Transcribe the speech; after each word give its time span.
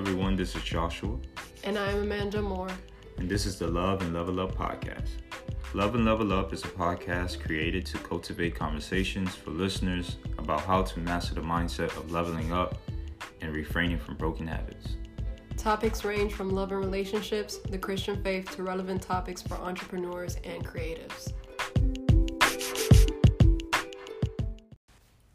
everyone. 0.00 0.34
This 0.34 0.56
is 0.56 0.62
Joshua. 0.62 1.18
And 1.62 1.78
I'm 1.78 1.98
Amanda 1.98 2.38
Amor. 2.38 2.68
And 3.18 3.28
this 3.28 3.44
is 3.44 3.58
the 3.58 3.66
Love 3.66 4.00
and 4.00 4.14
Level 4.14 4.40
Up 4.40 4.54
podcast. 4.54 5.10
Love 5.74 5.94
and 5.94 6.06
Level 6.06 6.32
Up 6.32 6.54
is 6.54 6.64
a 6.64 6.68
podcast 6.68 7.38
created 7.44 7.84
to 7.84 7.98
cultivate 7.98 8.54
conversations 8.54 9.34
for 9.34 9.50
listeners 9.50 10.16
about 10.38 10.62
how 10.62 10.82
to 10.82 11.00
master 11.00 11.34
the 11.34 11.42
mindset 11.42 11.94
of 11.98 12.10
leveling 12.10 12.50
up 12.50 12.78
and 13.42 13.54
refraining 13.54 13.98
from 13.98 14.16
broken 14.16 14.46
habits. 14.46 14.96
Topics 15.58 16.02
range 16.02 16.32
from 16.32 16.48
love 16.48 16.72
and 16.72 16.80
relationships, 16.80 17.58
the 17.68 17.76
Christian 17.76 18.24
faith, 18.24 18.50
to 18.56 18.62
relevant 18.62 19.02
topics 19.02 19.42
for 19.42 19.56
entrepreneurs 19.56 20.38
and 20.44 20.66
creatives. 20.66 21.34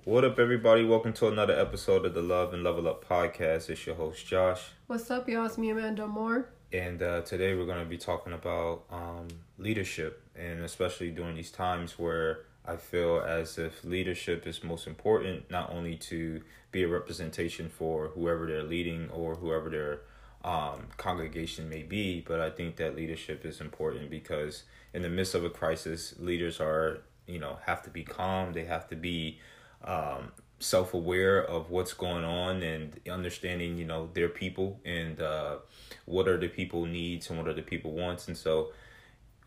What 0.05 0.23
up, 0.23 0.37
everybody? 0.37 0.85
Welcome 0.85 1.13
to 1.13 1.29
another 1.29 1.59
episode 1.59 2.05
of 2.05 2.13
the 2.13 2.21
Love 2.21 2.53
and 2.53 2.63
Level 2.63 2.87
Up 2.87 3.03
podcast. 3.03 3.71
It's 3.71 3.87
your 3.87 3.95
host, 3.95 4.23
Josh. 4.27 4.61
What's 4.85 5.09
up, 5.09 5.27
y'all? 5.27 5.47
It's 5.47 5.57
me, 5.57 5.71
Amanda 5.71 6.03
Amor. 6.03 6.47
And 6.71 7.01
uh, 7.01 7.21
today 7.21 7.55
we're 7.55 7.65
going 7.65 7.83
to 7.83 7.89
be 7.89 7.97
talking 7.97 8.31
about 8.31 8.83
um, 8.91 9.29
leadership, 9.57 10.21
and 10.35 10.63
especially 10.63 11.09
during 11.09 11.35
these 11.35 11.49
times 11.49 11.97
where 11.97 12.41
I 12.67 12.75
feel 12.75 13.19
as 13.19 13.57
if 13.57 13.83
leadership 13.83 14.45
is 14.45 14.63
most 14.63 14.85
important, 14.85 15.49
not 15.49 15.71
only 15.71 15.95
to 15.95 16.43
be 16.71 16.83
a 16.83 16.87
representation 16.87 17.67
for 17.67 18.09
whoever 18.09 18.45
they're 18.45 18.61
leading 18.61 19.09
or 19.09 19.33
whoever 19.33 19.71
their 19.71 20.01
um, 20.43 20.85
congregation 20.97 21.67
may 21.67 21.81
be, 21.81 22.21
but 22.21 22.39
I 22.39 22.51
think 22.51 22.75
that 22.75 22.95
leadership 22.95 23.43
is 23.43 23.59
important 23.59 24.11
because 24.11 24.65
in 24.93 25.01
the 25.01 25.09
midst 25.09 25.33
of 25.33 25.43
a 25.43 25.49
crisis, 25.49 26.13
leaders 26.19 26.59
are, 26.59 26.99
you 27.25 27.39
know, 27.39 27.57
have 27.65 27.81
to 27.81 27.89
be 27.89 28.03
calm, 28.03 28.53
they 28.53 28.65
have 28.65 28.87
to 28.89 28.95
be 28.95 29.39
um, 29.83 30.31
self-aware 30.59 31.43
of 31.43 31.69
what's 31.69 31.93
going 31.93 32.23
on 32.23 32.63
and 32.63 32.99
understanding 33.09 33.77
you 33.77 33.85
know 33.85 34.09
their 34.13 34.29
people 34.29 34.79
and 34.85 35.21
uh, 35.21 35.57
what 36.05 36.27
are 36.27 36.37
the 36.37 36.47
people 36.47 36.85
needs 36.85 37.29
and 37.29 37.37
what 37.37 37.47
are 37.47 37.53
the 37.53 37.61
people 37.61 37.91
wants. 37.91 38.27
And 38.27 38.37
so 38.37 38.69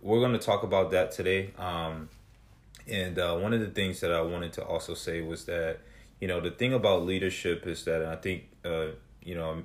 we're 0.01 0.21
going 0.21 0.33
to 0.33 0.39
talk 0.39 0.63
about 0.63 0.91
that 0.93 1.11
today. 1.11 1.51
Um, 1.59 2.09
and 2.89 3.19
uh, 3.19 3.37
one 3.37 3.53
of 3.53 3.61
the 3.61 3.69
things 3.69 4.01
that 4.01 4.13
i 4.13 4.21
wanted 4.21 4.53
to 4.53 4.65
also 4.65 4.95
say 4.95 5.21
was 5.21 5.45
that 5.45 5.79
you 6.21 6.29
know 6.29 6.41
the 6.41 6.51
thing 6.51 6.73
about 6.73 7.05
leadership 7.05 7.67
is 7.67 7.85
that 7.85 8.05
i 8.05 8.17
think 8.17 8.45
uh, 8.65 8.87
you 9.23 9.35
know 9.35 9.63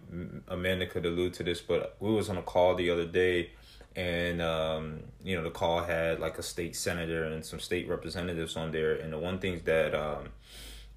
amanda 0.47 0.85
could 0.85 1.05
allude 1.05 1.33
to 1.33 1.43
this 1.43 1.61
but 1.61 1.95
we 1.99 2.11
was 2.11 2.29
on 2.29 2.37
a 2.37 2.41
call 2.41 2.75
the 2.75 2.89
other 2.89 3.05
day 3.05 3.49
and 3.95 4.41
um, 4.41 4.99
you 5.23 5.35
know 5.35 5.43
the 5.43 5.51
call 5.51 5.83
had 5.83 6.19
like 6.19 6.37
a 6.37 6.43
state 6.43 6.75
senator 6.75 7.23
and 7.23 7.45
some 7.45 7.59
state 7.59 7.87
representatives 7.87 8.55
on 8.55 8.71
there. 8.71 8.93
And 8.93 9.13
the 9.13 9.19
one 9.19 9.39
thing 9.39 9.61
that 9.65 9.93
um, 9.93 10.29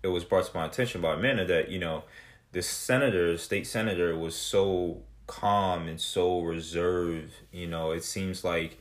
it 0.02 0.08
was 0.08 0.24
brought 0.24 0.46
to 0.46 0.56
my 0.56 0.66
attention 0.66 1.00
by 1.00 1.14
Amanda 1.14 1.44
that 1.46 1.70
you 1.70 1.78
know 1.78 2.04
the 2.52 2.62
senator 2.62 3.36
state 3.38 3.66
senator 3.66 4.16
was 4.16 4.34
so 4.34 5.02
calm 5.26 5.88
and 5.88 6.00
so 6.00 6.40
reserved 6.40 7.32
you 7.52 7.66
know. 7.66 7.92
It 7.92 8.04
seems 8.04 8.44
like 8.44 8.78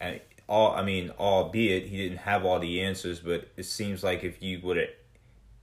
and 0.00 0.20
all 0.48 0.72
i 0.72 0.82
mean 0.82 1.10
albeit 1.18 1.86
he 1.86 1.96
didn't 1.96 2.18
have 2.18 2.44
all 2.44 2.58
the 2.58 2.80
answers 2.80 3.20
but 3.20 3.48
it 3.56 3.64
seems 3.64 4.02
like 4.02 4.24
if 4.24 4.42
you 4.42 4.60
would 4.62 4.76
have 4.76 4.88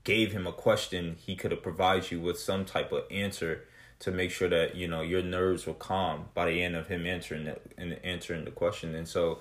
gave 0.04 0.32
him 0.32 0.46
a 0.46 0.52
question 0.52 1.16
he 1.18 1.34
could 1.34 1.50
have 1.50 1.62
provided 1.62 2.10
you 2.10 2.20
with 2.20 2.38
some 2.38 2.64
type 2.64 2.92
of 2.92 3.02
answer 3.10 3.64
to 3.98 4.10
make 4.10 4.30
sure 4.30 4.48
that 4.48 4.74
you 4.74 4.86
know 4.86 5.00
your 5.00 5.22
nerves 5.22 5.66
were 5.66 5.74
calm 5.74 6.26
by 6.34 6.46
the 6.46 6.62
end 6.62 6.76
of 6.76 6.88
him 6.88 7.06
answering 7.06 7.44
that 7.44 7.62
and 7.78 7.98
answering 8.04 8.44
the 8.44 8.50
question. 8.50 8.94
And 8.94 9.08
so 9.08 9.38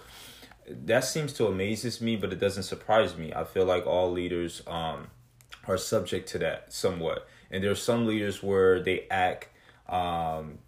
that 0.67 1.03
seems 1.03 1.33
to 1.33 1.45
amazes 1.47 2.01
me 2.01 2.15
but 2.15 2.31
it 2.31 2.39
doesn't 2.39 2.63
surprise 2.63 3.17
me. 3.17 3.33
I 3.33 3.43
feel 3.43 3.65
like 3.65 3.85
all 3.85 4.11
leaders 4.11 4.61
um 4.67 5.07
are 5.67 5.77
subject 5.77 6.29
to 6.29 6.37
that 6.39 6.71
somewhat. 6.71 7.27
And 7.51 7.63
there 7.63 7.71
are 7.71 7.75
some 7.75 8.05
leaders 8.05 8.41
where 8.41 8.81
they 8.81 9.07
act 9.11 9.49
um 9.89 10.59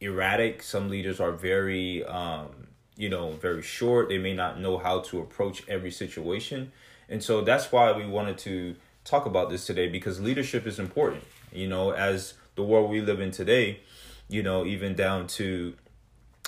erratic. 0.00 0.62
Some 0.62 0.88
leaders 0.88 1.20
are 1.20 1.32
very 1.32 2.04
um 2.04 2.68
you 2.96 3.08
know 3.08 3.32
very 3.32 3.62
short. 3.62 4.08
They 4.08 4.18
may 4.18 4.34
not 4.34 4.60
know 4.60 4.78
how 4.78 5.00
to 5.00 5.20
approach 5.20 5.68
every 5.68 5.90
situation. 5.90 6.72
And 7.08 7.22
so 7.22 7.42
that's 7.42 7.72
why 7.72 7.92
we 7.92 8.06
wanted 8.06 8.38
to 8.38 8.76
talk 9.04 9.26
about 9.26 9.50
this 9.50 9.66
today 9.66 9.88
because 9.88 10.20
leadership 10.20 10.64
is 10.64 10.78
important. 10.78 11.24
You 11.52 11.68
know 11.68 11.90
as 11.90 12.34
the 12.54 12.62
world 12.62 12.90
we 12.90 13.00
live 13.00 13.20
in 13.20 13.30
today, 13.30 13.80
you 14.28 14.42
know, 14.42 14.64
even 14.64 14.94
down 14.94 15.26
to 15.28 15.74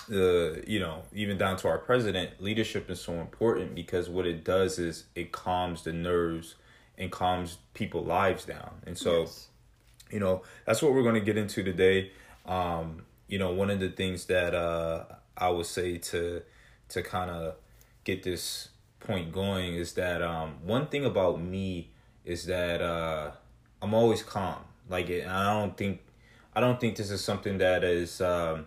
the 0.09 0.63
you 0.67 0.79
know 0.79 1.03
even 1.15 1.39
down 1.39 1.57
to 1.57 1.67
our 1.67 1.79
president 1.79 2.31
leadership 2.39 2.91
is 2.91 3.01
so 3.01 3.15
important 3.15 3.75
because 3.75 4.11
what 4.11 4.27
it 4.27 4.45
does 4.45 4.79
is 4.79 5.05
it 5.15 5.33
calms 5.33 5.83
the 5.85 5.93
nerves 5.95 6.57
and 6.99 7.11
calms 7.11 7.59
people 7.73 8.05
lives 8.05 8.45
down. 8.45 8.73
And 8.87 8.99
so 8.99 9.21
yes. 9.21 9.49
you 10.11 10.21
know 10.21 10.43
that's 10.67 10.83
what 10.83 10.93
we're 10.93 11.03
going 11.03 11.15
to 11.15 11.21
get 11.21 11.39
into 11.39 11.63
today. 11.63 12.13
Um 12.45 13.05
you 13.29 13.39
know 13.39 13.53
one 13.53 13.71
of 13.71 13.81
the 13.81 13.89
things 13.89 14.27
that 14.27 14.55
uh 14.55 15.05
i 15.37 15.49
would 15.49 15.67
say 15.67 15.99
to 15.99 16.43
to 16.89 17.03
kind 17.03 17.31
of 17.31 17.55
get 18.05 18.23
this 18.23 18.69
point 19.01 19.33
going 19.33 19.75
is 19.75 19.95
that 19.95 20.23
um 20.23 20.57
one 20.65 20.87
thing 20.87 21.05
about 21.05 21.41
me 21.41 21.91
is 22.25 22.47
that 22.47 22.81
uh 22.81 23.31
i'm 23.83 23.95
always 23.95 24.23
calm 24.23 24.63
like 24.89 25.11
I 25.11 25.53
don't 25.53 25.77
think 25.77 26.01
I 26.55 26.61
don't 26.61 26.81
think 26.81 26.97
this 26.97 27.11
is 27.11 27.23
something 27.23 27.59
that 27.59 27.85
is 27.85 28.21
um, 28.21 28.67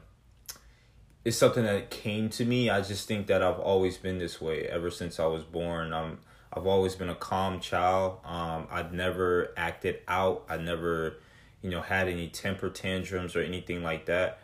is 1.23 1.37
something 1.37 1.63
that 1.63 1.89
came 1.89 2.29
to 2.29 2.45
me. 2.45 2.69
I 2.69 2.81
just 2.81 3.07
think 3.07 3.27
that 3.27 3.41
I've 3.41 3.59
always 3.59 3.97
been 3.97 4.17
this 4.17 4.41
way 4.41 4.63
ever 4.63 4.89
since 4.89 5.19
I 5.19 5.25
was 5.25 5.43
born. 5.43 5.93
Um, 5.93 6.19
I've 6.53 6.65
always 6.65 6.95
been 6.95 7.09
a 7.09 7.15
calm 7.15 7.59
child. 7.59 8.19
Um, 8.25 8.67
I've 8.71 8.93
never 8.93 9.53
acted 9.57 9.99
out. 10.07 10.45
I 10.49 10.57
never, 10.57 11.17
you 11.61 11.69
know, 11.69 11.81
had 11.81 12.07
any 12.07 12.29
temper 12.29 12.69
tantrums 12.69 13.35
or 13.35 13.41
anything 13.41 13.83
like 13.83 14.05
that. 14.05 14.39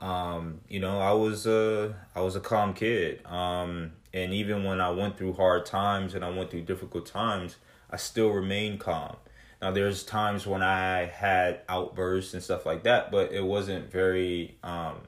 Um, 0.00 0.60
you 0.68 0.78
know, 0.78 1.00
I 1.00 1.12
was 1.12 1.46
a 1.46 1.96
I 2.14 2.20
was 2.20 2.36
a 2.36 2.40
calm 2.40 2.74
kid. 2.74 3.24
Um, 3.26 3.92
and 4.12 4.32
even 4.32 4.64
when 4.64 4.80
I 4.80 4.90
went 4.90 5.18
through 5.18 5.34
hard 5.34 5.66
times 5.66 6.14
and 6.14 6.24
I 6.24 6.30
went 6.30 6.50
through 6.50 6.62
difficult 6.62 7.06
times, 7.06 7.56
I 7.90 7.96
still 7.96 8.30
remained 8.30 8.80
calm. 8.80 9.16
Now 9.60 9.70
there's 9.70 10.02
times 10.04 10.46
when 10.46 10.62
I 10.62 11.06
had 11.06 11.60
outbursts 11.68 12.34
and 12.34 12.42
stuff 12.42 12.66
like 12.66 12.82
that, 12.84 13.10
but 13.10 13.32
it 13.32 13.44
wasn't 13.44 13.90
very 13.90 14.56
um 14.62 15.02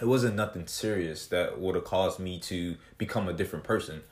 it 0.00 0.06
wasn't 0.06 0.34
nothing 0.34 0.66
serious 0.66 1.26
that 1.26 1.60
would 1.60 1.74
have 1.74 1.84
caused 1.84 2.18
me 2.18 2.38
to 2.40 2.76
become 2.96 3.28
a 3.28 3.32
different 3.32 3.64
person. 3.64 4.02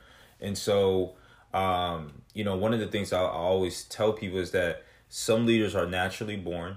And 0.41 0.57
so 0.57 1.15
um 1.55 2.23
you 2.35 2.45
know, 2.45 2.57
one 2.57 2.75
of 2.75 2.81
the 2.81 2.87
things 2.87 3.13
I, 3.13 3.21
always 3.21 3.85
tell 3.85 4.13
people 4.13 4.39
is 4.39 4.51
that 4.53 4.85
some 5.09 5.47
leaders 5.47 5.75
are 5.75 5.87
naturally 5.87 6.37
born. 6.37 6.77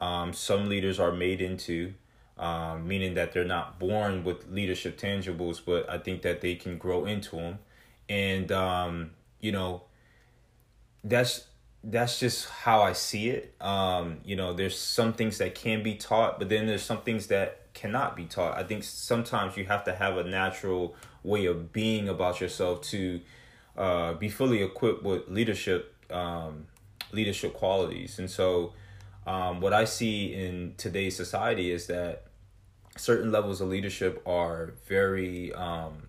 Um 0.00 0.32
some 0.32 0.68
leaders 0.68 1.00
are 1.00 1.12
made 1.12 1.40
into 1.40 1.94
um, 2.36 2.88
meaning 2.88 3.14
that 3.14 3.32
they're 3.32 3.44
not 3.44 3.78
born 3.78 4.24
with 4.24 4.48
leadership 4.48 4.98
tangibles, 4.98 5.60
but 5.64 5.88
I 5.88 5.98
think 5.98 6.22
that 6.22 6.40
they 6.40 6.56
can 6.56 6.78
grow 6.78 7.04
into 7.04 7.36
them. 7.36 7.58
And, 8.08 8.50
um, 8.50 9.10
you 9.40 9.52
know, 9.52 9.82
that's 11.04 11.44
that's 11.86 12.18
just 12.18 12.48
how 12.48 12.82
I 12.82 12.92
see 12.92 13.28
it. 13.28 13.54
Um, 13.60 14.18
you 14.24 14.36
know, 14.36 14.52
there's 14.52 14.78
some 14.78 15.12
things 15.12 15.38
that 15.38 15.54
can 15.54 15.82
be 15.82 15.94
taught, 15.94 16.38
but 16.38 16.48
then 16.48 16.66
there's 16.66 16.82
some 16.82 17.02
things 17.02 17.26
that 17.28 17.72
cannot 17.74 18.16
be 18.16 18.24
taught. 18.24 18.56
I 18.56 18.62
think 18.62 18.84
sometimes 18.84 19.56
you 19.56 19.66
have 19.66 19.84
to 19.84 19.94
have 19.94 20.16
a 20.16 20.24
natural 20.24 20.94
way 21.22 21.46
of 21.46 21.72
being 21.72 22.08
about 22.08 22.40
yourself 22.40 22.82
to 22.82 23.20
uh, 23.76 24.14
be 24.14 24.28
fully 24.28 24.62
equipped 24.62 25.02
with 25.02 25.28
leadership 25.28 25.94
um, 26.10 26.66
leadership 27.12 27.54
qualities. 27.54 28.18
And 28.18 28.30
so, 28.30 28.72
um, 29.26 29.60
what 29.60 29.72
I 29.72 29.84
see 29.84 30.34
in 30.34 30.74
today's 30.76 31.16
society 31.16 31.70
is 31.70 31.86
that 31.86 32.24
certain 32.96 33.32
levels 33.32 33.60
of 33.60 33.68
leadership 33.68 34.22
are 34.26 34.74
very 34.86 35.52
um, 35.54 36.08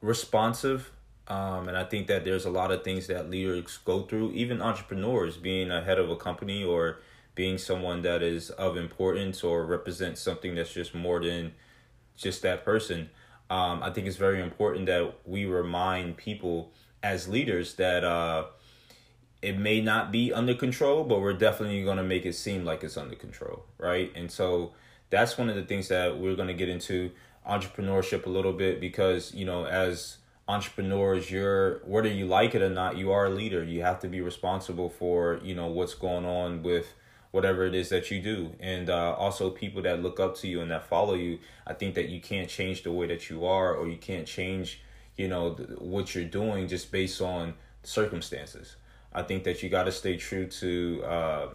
responsive 0.00 0.90
um, 1.30 1.68
and 1.68 1.78
I 1.78 1.84
think 1.84 2.08
that 2.08 2.24
there's 2.24 2.44
a 2.44 2.50
lot 2.50 2.72
of 2.72 2.82
things 2.82 3.06
that 3.06 3.30
leaders 3.30 3.78
go 3.84 4.02
through, 4.02 4.32
even 4.32 4.60
entrepreneurs 4.60 5.36
being 5.36 5.70
a 5.70 5.80
head 5.80 6.00
of 6.00 6.10
a 6.10 6.16
company 6.16 6.64
or 6.64 6.98
being 7.36 7.56
someone 7.56 8.02
that 8.02 8.20
is 8.20 8.50
of 8.50 8.76
importance 8.76 9.44
or 9.44 9.64
represents 9.64 10.20
something 10.20 10.56
that's 10.56 10.72
just 10.72 10.92
more 10.92 11.20
than 11.20 11.52
just 12.16 12.42
that 12.42 12.64
person. 12.64 13.10
Um, 13.48 13.80
I 13.80 13.90
think 13.90 14.08
it's 14.08 14.16
very 14.16 14.42
important 14.42 14.86
that 14.86 15.14
we 15.24 15.44
remind 15.44 16.16
people 16.16 16.72
as 17.00 17.28
leaders 17.28 17.74
that 17.74 18.02
uh, 18.02 18.46
it 19.40 19.56
may 19.56 19.80
not 19.80 20.10
be 20.10 20.32
under 20.32 20.54
control, 20.54 21.04
but 21.04 21.20
we're 21.20 21.32
definitely 21.32 21.84
going 21.84 21.98
to 21.98 22.02
make 22.02 22.26
it 22.26 22.34
seem 22.34 22.64
like 22.64 22.82
it's 22.82 22.96
under 22.96 23.14
control, 23.14 23.66
right? 23.78 24.10
And 24.16 24.32
so 24.32 24.72
that's 25.10 25.38
one 25.38 25.48
of 25.48 25.54
the 25.54 25.62
things 25.62 25.86
that 25.88 26.18
we're 26.18 26.34
going 26.34 26.48
to 26.48 26.54
get 26.54 26.68
into 26.68 27.12
entrepreneurship 27.48 28.26
a 28.26 28.30
little 28.30 28.52
bit 28.52 28.80
because, 28.80 29.32
you 29.32 29.44
know, 29.44 29.64
as 29.64 30.16
entrepreneurs 30.54 31.30
you're 31.30 31.78
whether 31.84 32.08
you 32.08 32.26
like 32.26 32.54
it 32.54 32.62
or 32.62 32.70
not 32.70 32.96
you 32.96 33.12
are 33.12 33.26
a 33.26 33.30
leader. 33.30 33.62
You 33.64 33.82
have 33.82 34.00
to 34.00 34.08
be 34.08 34.20
responsible 34.20 34.90
for 34.90 35.40
you 35.42 35.54
know 35.54 35.66
what's 35.66 35.94
going 35.94 36.26
on 36.26 36.62
with 36.62 36.94
whatever 37.30 37.64
it 37.64 37.74
is 37.74 37.88
that 37.90 38.10
you 38.10 38.20
do. 38.20 38.38
And 38.60 38.90
uh, 38.90 39.14
also 39.14 39.50
people 39.50 39.82
that 39.82 40.02
look 40.02 40.18
up 40.18 40.36
to 40.38 40.48
you 40.48 40.60
and 40.60 40.70
that 40.70 40.86
follow 40.86 41.14
you 41.14 41.38
i 41.66 41.72
think 41.72 41.94
that 41.94 42.08
you 42.08 42.20
can't 42.20 42.48
change 42.48 42.82
the 42.82 42.92
way 42.98 43.06
that 43.06 43.30
you 43.30 43.44
are 43.44 43.74
or 43.74 43.86
you 43.86 43.96
can't 43.96 44.26
change 44.26 44.80
you 45.16 45.28
know 45.28 45.54
th- 45.54 45.68
what 45.78 46.14
you're 46.14 46.32
doing 46.40 46.66
just 46.66 46.90
based 46.90 47.20
on 47.20 47.54
circumstances. 47.82 48.76
I 49.12 49.22
think 49.22 49.44
that 49.44 49.62
you 49.62 49.68
got 49.68 49.84
to 49.84 49.92
stay 49.92 50.16
true 50.16 50.46
to 50.46 51.02
uh, 51.04 51.48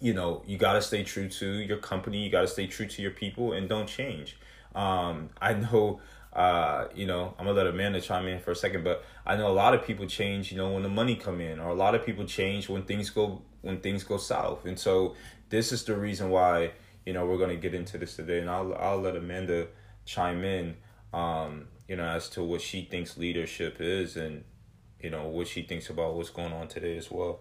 you 0.00 0.14
know, 0.14 0.42
you 0.46 0.56
got 0.58 0.74
to 0.74 0.82
stay 0.82 1.02
true 1.02 1.28
to 1.28 1.46
your 1.46 1.78
company, 1.78 2.22
you 2.22 2.30
got 2.30 2.42
to 2.42 2.48
stay 2.48 2.66
true 2.66 2.86
to 2.86 3.02
your 3.02 3.10
people 3.10 3.52
and 3.52 3.68
don't 3.68 3.88
change. 3.88 4.36
Um, 4.74 5.30
I 5.40 5.54
know 5.54 6.00
uh, 6.32 6.88
you 6.94 7.06
know, 7.06 7.34
I'm 7.38 7.46
gonna 7.46 7.56
let 7.56 7.66
Amanda 7.66 8.00
chime 8.00 8.26
in 8.26 8.40
for 8.40 8.50
a 8.50 8.56
second, 8.56 8.84
but 8.84 9.04
I 9.26 9.36
know 9.36 9.48
a 9.48 9.52
lot 9.52 9.74
of 9.74 9.84
people 9.84 10.06
change, 10.06 10.52
you 10.52 10.58
know, 10.58 10.72
when 10.72 10.82
the 10.82 10.88
money 10.88 11.16
come 11.16 11.40
in, 11.40 11.58
or 11.58 11.70
a 11.70 11.74
lot 11.74 11.94
of 11.94 12.04
people 12.04 12.24
change 12.26 12.68
when 12.68 12.82
things 12.82 13.10
go 13.10 13.42
when 13.62 13.80
things 13.80 14.04
go 14.04 14.18
south. 14.18 14.64
And 14.64 14.78
so 14.78 15.14
this 15.48 15.72
is 15.72 15.84
the 15.84 15.96
reason 15.96 16.30
why, 16.30 16.72
you 17.06 17.12
know, 17.12 17.26
we're 17.26 17.38
gonna 17.38 17.56
get 17.56 17.74
into 17.74 17.98
this 17.98 18.16
today, 18.16 18.40
and 18.40 18.50
I'll 18.50 18.74
I'll 18.74 19.00
let 19.00 19.16
Amanda 19.16 19.68
chime 20.04 20.44
in, 20.44 20.76
um, 21.12 21.68
you 21.88 21.96
know, 21.96 22.04
as 22.04 22.28
to 22.30 22.42
what 22.42 22.60
she 22.60 22.82
thinks 22.82 23.16
leadership 23.16 23.78
is, 23.80 24.16
and 24.16 24.44
you 25.00 25.10
know 25.10 25.28
what 25.28 25.48
she 25.48 25.62
thinks 25.62 25.88
about 25.88 26.14
what's 26.14 26.30
going 26.30 26.52
on 26.52 26.68
today 26.68 26.96
as 26.96 27.10
well. 27.10 27.40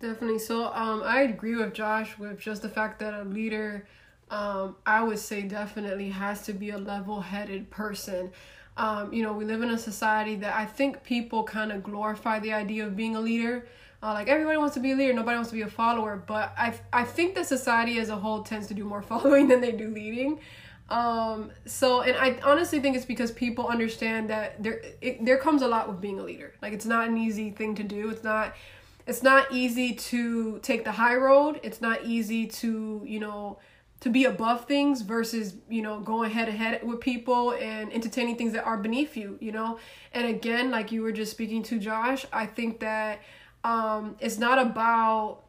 Definitely. 0.00 0.40
So 0.40 0.66
um, 0.72 1.02
I 1.02 1.22
agree 1.22 1.56
with 1.56 1.72
Josh 1.72 2.18
with 2.18 2.38
just 2.38 2.62
the 2.62 2.68
fact 2.68 2.98
that 3.00 3.14
a 3.14 3.24
leader 3.24 3.86
um, 4.30 4.76
I 4.86 5.02
would 5.02 5.18
say 5.18 5.42
definitely 5.42 6.10
has 6.10 6.42
to 6.42 6.52
be 6.52 6.70
a 6.70 6.78
level 6.78 7.20
headed 7.20 7.70
person. 7.70 8.32
Um, 8.76 9.12
you 9.12 9.22
know, 9.22 9.32
we 9.32 9.44
live 9.44 9.62
in 9.62 9.70
a 9.70 9.78
society 9.78 10.36
that 10.36 10.54
I 10.54 10.66
think 10.66 11.04
people 11.04 11.44
kind 11.44 11.70
of 11.70 11.82
glorify 11.82 12.40
the 12.40 12.52
idea 12.52 12.86
of 12.86 12.96
being 12.96 13.14
a 13.16 13.20
leader. 13.20 13.66
Uh, 14.02 14.12
like 14.12 14.28
everybody 14.28 14.58
wants 14.58 14.74
to 14.74 14.80
be 14.80 14.92
a 14.92 14.96
leader, 14.96 15.12
nobody 15.12 15.36
wants 15.36 15.50
to 15.50 15.56
be 15.56 15.62
a 15.62 15.68
follower. 15.68 16.22
But 16.26 16.52
I 16.58 16.74
I 16.92 17.04
think 17.04 17.34
that 17.36 17.46
society 17.46 17.98
as 17.98 18.08
a 18.08 18.16
whole 18.16 18.42
tends 18.42 18.66
to 18.68 18.74
do 18.74 18.84
more 18.84 19.02
following 19.12 19.48
than 19.48 19.60
they 19.60 19.72
do 19.72 19.88
leading. 19.88 20.40
Um, 20.90 21.50
so, 21.64 22.02
and 22.02 22.16
I 22.16 22.38
honestly 22.42 22.78
think 22.80 22.94
it's 22.96 23.06
because 23.06 23.30
people 23.32 23.68
understand 23.68 24.28
that 24.28 24.62
there 24.62 24.82
it, 25.00 25.24
there 25.24 25.38
comes 25.38 25.62
a 25.62 25.68
lot 25.68 25.88
with 25.88 26.00
being 26.00 26.18
a 26.18 26.22
leader. 26.22 26.52
Like 26.60 26.72
it's 26.72 26.84
not 26.84 27.08
an 27.08 27.16
easy 27.16 27.50
thing 27.50 27.74
to 27.76 27.82
do. 27.82 28.10
It's 28.10 28.24
not 28.24 28.54
it's 29.06 29.22
not 29.22 29.50
easy 29.52 29.94
to 29.94 30.58
take 30.60 30.84
the 30.84 30.92
high 30.92 31.14
road. 31.14 31.60
It's 31.62 31.80
not 31.80 32.04
easy 32.04 32.46
to 32.46 33.02
you 33.06 33.20
know 33.20 33.58
to 34.04 34.10
be 34.10 34.26
above 34.26 34.66
things 34.66 35.00
versus 35.00 35.54
you 35.66 35.80
know 35.80 35.98
going 35.98 36.30
head 36.30 36.44
to 36.44 36.52
head 36.52 36.86
with 36.86 37.00
people 37.00 37.52
and 37.52 37.90
entertaining 37.90 38.36
things 38.36 38.52
that 38.52 38.62
are 38.62 38.76
beneath 38.76 39.16
you 39.16 39.38
you 39.40 39.50
know? 39.50 39.78
And 40.12 40.26
again 40.26 40.70
like 40.70 40.92
you 40.92 41.00
were 41.00 41.10
just 41.10 41.30
speaking 41.30 41.62
to 41.62 41.78
josh 41.78 42.26
i 42.30 42.44
think 42.44 42.80
that 42.80 43.20
um 43.64 44.16
it's 44.20 44.38
not 44.38 44.58
about 44.58 45.44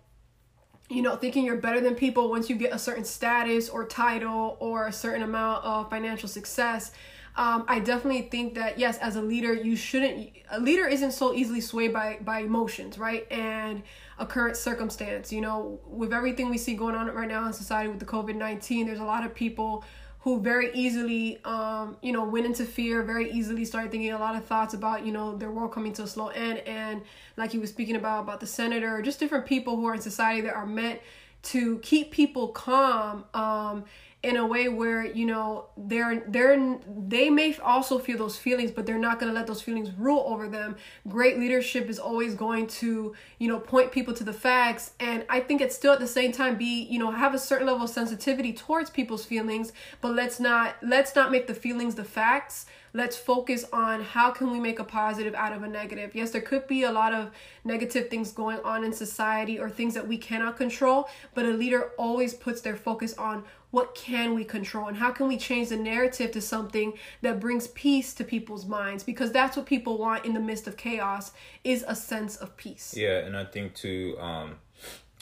you 0.90 1.02
know 1.02 1.18
thinking 1.18 1.44
you're 1.44 1.58
better 1.58 1.82
than 1.82 1.96
people 1.96 2.30
once 2.30 2.50
you 2.50 2.56
get 2.56 2.74
a 2.74 2.80
certain 2.80 3.04
status 3.04 3.68
or 3.68 3.86
title 3.86 4.56
or 4.62 4.88
a 4.88 4.94
certain 4.94 5.24
amount 5.24 5.66
of 5.66 5.90
financial 5.90 6.30
success 6.30 6.94
um, 7.38 7.66
I 7.68 7.80
definitely 7.80 8.24
think 8.24 8.56
that 8.56 8.80
yes, 8.80 8.98
as 9.00 9.16
a 9.16 9.22
leader, 9.22 9.54
you 9.54 9.76
shouldn't. 9.76 10.30
A 10.52 10.60
leader 10.60 10.88
isn't 10.88 11.12
so 11.12 11.34
easily 11.34 11.62
swayed 11.62 11.92
by 11.92 12.20
by 12.22 12.40
emotions, 12.40 12.98
right? 12.98 13.30
And 13.32 13.84
a 14.18 14.26
current 14.26 14.56
circumstance. 14.56 15.34
You 15.34 15.42
know, 15.42 15.80
with 15.86 16.14
everything 16.14 16.50
we 16.50 16.58
see 16.58 16.76
going 16.76 16.96
on 16.96 17.08
right 17.08 17.28
now 17.28 17.46
in 17.46 17.54
society 17.54 17.90
with 17.90 18.00
the 18.00 18.06
COVID 18.06 18.36
nineteen, 18.36 18.88
there's 18.88 19.00
a 19.00 19.06
lot 19.06 19.26
of 19.26 19.36
people 19.36 19.84
who 20.20 20.40
very 20.40 20.74
easily, 20.74 21.40
um, 21.46 21.98
you 22.02 22.12
know, 22.12 22.24
went 22.24 22.46
into 22.48 22.66
fear. 22.66 23.04
Very 23.04 23.30
easily 23.32 23.64
started 23.64 23.92
thinking 23.92 24.12
a 24.12 24.18
lot 24.18 24.36
of 24.36 24.44
thoughts 24.46 24.74
about, 24.74 25.06
you 25.06 25.12
know, 25.12 25.36
their 25.36 25.52
world 25.52 25.72
coming 25.72 25.94
to 25.94 26.04
a 26.04 26.08
slow 26.08 26.30
end. 26.30 26.60
And 26.60 27.04
like 27.38 27.52
he 27.52 27.60
was 27.60 27.70
speaking 27.70 27.96
about 27.96 28.24
about 28.24 28.40
the 28.40 28.48
senator, 28.48 29.02
just 29.02 29.20
different 29.20 29.46
people 29.46 29.76
who 29.76 29.86
are 29.86 29.94
in 29.94 30.02
society 30.02 30.42
that 30.42 30.56
are 30.56 30.66
meant 30.66 31.00
to 31.44 31.78
keep 31.80 32.12
people 32.12 32.48
calm. 32.48 33.26
Um, 33.36 33.84
in 34.26 34.38
a 34.38 34.46
way 34.46 34.68
where 34.68 35.06
you 35.06 35.24
know 35.24 35.66
they're 35.78 36.24
they're 36.28 36.80
they 37.08 37.30
may 37.30 37.56
also 37.58 38.00
feel 38.00 38.18
those 38.18 38.36
feelings 38.36 38.72
but 38.72 38.84
they're 38.84 38.98
not 38.98 39.20
going 39.20 39.32
to 39.32 39.36
let 39.36 39.46
those 39.46 39.62
feelings 39.62 39.92
rule 39.92 40.24
over 40.26 40.48
them. 40.50 40.76
Great 41.08 41.38
leadership 41.38 41.90
is 41.90 42.00
always 42.00 42.34
going 42.34 42.66
to 42.66 43.14
you 43.38 43.48
know 43.48 43.60
point 43.60 43.92
people 43.92 44.16
to 44.16 44.24
the 44.24 44.34
facts. 44.34 44.94
And 45.00 45.26
i 45.30 45.40
think 45.40 45.62
it's 45.62 45.76
still 45.76 45.94
at 45.94 46.00
the 46.00 46.08
same 46.08 46.32
time 46.32 46.58
be 46.58 46.84
you 46.84 46.98
know 46.98 47.12
have 47.12 47.36
a 47.36 47.40
certain 47.40 47.68
level 47.68 47.84
of 47.84 47.90
sensitivity 47.92 48.52
towards 48.52 48.90
people's 48.90 49.24
feelings 49.24 49.72
but 50.02 50.16
let's 50.16 50.40
not 50.40 50.76
let's 50.82 51.16
not 51.16 51.32
make 51.32 51.46
the 51.46 51.54
feelings 51.54 51.94
the 51.94 52.04
facts. 52.04 52.66
Let's 52.94 53.18
focus 53.18 53.66
on 53.74 54.02
how 54.02 54.32
can 54.32 54.52
we 54.52 54.60
make 54.60 54.80
a 54.80 54.86
positive 54.86 55.36
out 55.36 55.52
of 55.52 55.64
a 55.64 55.68
negative. 55.68 56.16
Yes 56.16 56.32
there 56.32 56.42
could 56.42 56.66
be 56.66 56.82
a 56.84 56.92
lot 56.92 57.14
of 57.14 57.30
negative 57.64 58.10
things 58.10 58.32
going 58.32 58.60
on 58.64 58.84
in 58.84 58.92
society 58.92 59.60
or 59.60 59.70
things 59.70 59.94
that 59.94 60.08
we 60.08 60.18
cannot 60.18 60.58
control 60.58 61.10
but 61.36 61.46
a 61.46 61.50
leader 61.50 61.92
always 62.00 62.34
puts 62.34 62.62
their 62.62 62.76
focus 62.76 63.14
on 63.20 63.44
what 63.76 63.94
can 63.94 64.34
we 64.34 64.46
control 64.46 64.88
and 64.88 64.96
how 64.96 65.12
can 65.12 65.28
we 65.28 65.38
change 65.38 65.68
the 65.68 65.76
narrative 65.76 66.32
to 66.32 66.40
something 66.40 66.94
that 67.22 67.42
brings 67.42 67.68
peace 67.68 68.14
to 68.14 68.24
people's 68.24 68.66
minds? 68.66 69.04
Because 69.04 69.34
that's 69.34 69.58
what 69.58 69.66
people 69.66 69.98
want 69.98 70.24
in 70.24 70.34
the 70.34 70.40
midst 70.40 70.66
of 70.66 70.78
chaos 70.78 71.34
is 71.66 71.84
a 71.86 71.96
sense 71.96 72.38
of 72.38 72.56
peace. 72.56 72.96
Yeah 72.96 73.18
and 73.26 73.36
i 73.36 73.44
think 73.44 73.76
to 73.86 74.18
um 74.20 74.56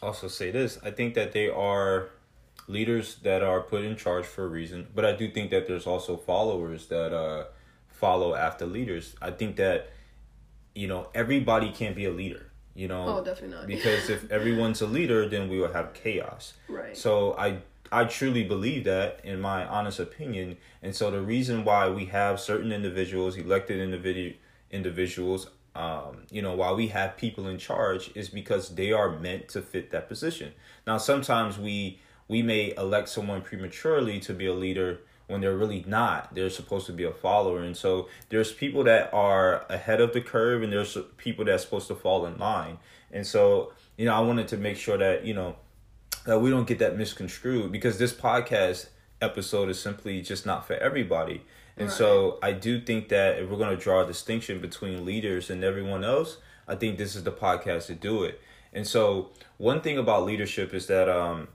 also 0.01 0.27
say 0.27 0.51
this 0.51 0.77
i 0.83 0.91
think 0.91 1.15
that 1.15 1.31
they 1.31 1.49
are 1.49 2.09
leaders 2.67 3.15
that 3.23 3.41
are 3.41 3.61
put 3.61 3.83
in 3.83 3.95
charge 3.95 4.25
for 4.25 4.43
a 4.45 4.47
reason 4.47 4.87
but 4.93 5.03
i 5.05 5.13
do 5.21 5.25
think 5.31 5.49
that 5.49 5.67
there's 5.67 5.87
also 5.87 6.15
followers 6.15 6.87
that 6.87 7.11
uh 7.13 7.45
follow 8.03 8.35
after 8.35 8.65
leaders. 8.65 9.15
I 9.21 9.31
think 9.31 9.55
that 9.57 9.89
you 10.75 10.87
know 10.91 11.09
everybody 11.15 11.69
can't 11.79 11.95
be 11.95 12.05
a 12.05 12.11
leader 12.11 12.43
you 12.75 12.87
know? 12.87 13.05
Oh 13.07 13.23
definitely 13.23 13.55
not. 13.55 13.67
Because 13.67 14.09
if 14.09 14.31
everyone's 14.31 14.81
a 14.81 14.87
leader 14.87 15.29
then 15.29 15.47
we 15.47 15.59
will 15.59 15.71
have 15.71 15.93
chaos. 15.93 16.53
Right. 16.67 16.97
So 16.97 17.35
i 17.37 17.47
I 17.93 18.05
truly 18.05 18.43
believe 18.43 18.85
that, 18.85 19.21
in 19.23 19.39
my 19.39 19.65
honest 19.65 19.99
opinion. 19.99 20.57
And 20.81 20.95
so 20.95 21.11
the 21.11 21.21
reason 21.21 21.63
why 21.63 21.89
we 21.89 22.05
have 22.05 22.39
certain 22.39 22.71
individuals, 22.71 23.37
elected 23.37 23.77
individu- 23.79 24.35
individuals, 24.71 25.47
um, 25.75 26.23
you 26.31 26.41
know, 26.41 26.55
while 26.55 26.75
we 26.75 26.87
have 26.87 27.17
people 27.17 27.47
in 27.47 27.59
charge, 27.59 28.09
is 28.15 28.29
because 28.29 28.69
they 28.75 28.91
are 28.91 29.19
meant 29.19 29.47
to 29.49 29.61
fit 29.61 29.91
that 29.91 30.07
position. 30.09 30.53
Now, 30.87 30.97
sometimes 30.97 31.57
we 31.57 31.99
we 32.27 32.41
may 32.41 32.73
elect 32.77 33.09
someone 33.09 33.41
prematurely 33.41 34.19
to 34.21 34.33
be 34.33 34.47
a 34.47 34.53
leader 34.53 35.01
when 35.27 35.41
they're 35.41 35.57
really 35.57 35.83
not. 35.85 36.33
They're 36.33 36.49
supposed 36.49 36.85
to 36.87 36.93
be 36.93 37.03
a 37.03 37.11
follower, 37.11 37.61
and 37.61 37.75
so 37.77 38.07
there's 38.29 38.51
people 38.51 38.83
that 38.85 39.13
are 39.13 39.65
ahead 39.69 40.01
of 40.01 40.13
the 40.13 40.21
curve, 40.21 40.63
and 40.63 40.71
there's 40.73 40.97
people 41.17 41.45
that's 41.45 41.63
supposed 41.63 41.87
to 41.89 41.95
fall 41.95 42.25
in 42.25 42.37
line. 42.37 42.79
And 43.11 43.27
so, 43.27 43.73
you 43.97 44.05
know, 44.05 44.15
I 44.15 44.21
wanted 44.21 44.47
to 44.49 44.57
make 44.57 44.77
sure 44.77 44.97
that 44.97 45.25
you 45.25 45.33
know 45.33 45.57
that 46.25 46.39
we 46.39 46.49
don't 46.49 46.67
get 46.67 46.79
that 46.79 46.97
misconstrued 46.97 47.71
because 47.71 47.97
this 47.97 48.13
podcast 48.13 48.87
episode 49.21 49.69
is 49.69 49.79
simply 49.79 50.21
just 50.21 50.45
not 50.45 50.65
for 50.65 50.73
everybody. 50.73 51.43
And 51.77 51.87
right. 51.87 51.97
so 51.97 52.39
I 52.41 52.51
do 52.51 52.79
think 52.79 53.09
that 53.09 53.39
if 53.39 53.49
we're 53.49 53.57
going 53.57 53.75
to 53.75 53.81
draw 53.81 54.03
a 54.03 54.07
distinction 54.07 54.59
between 54.61 55.05
leaders 55.05 55.49
and 55.49 55.63
everyone 55.63 56.03
else, 56.03 56.37
I 56.67 56.75
think 56.75 56.97
this 56.97 57.15
is 57.15 57.23
the 57.23 57.31
podcast 57.31 57.87
to 57.87 57.95
do 57.95 58.23
it. 58.23 58.39
And 58.71 58.87
so 58.87 59.31
one 59.57 59.81
thing 59.81 59.97
about 59.97 60.25
leadership 60.25 60.73
is 60.73 60.87
that 60.87 61.09
um 61.09 61.49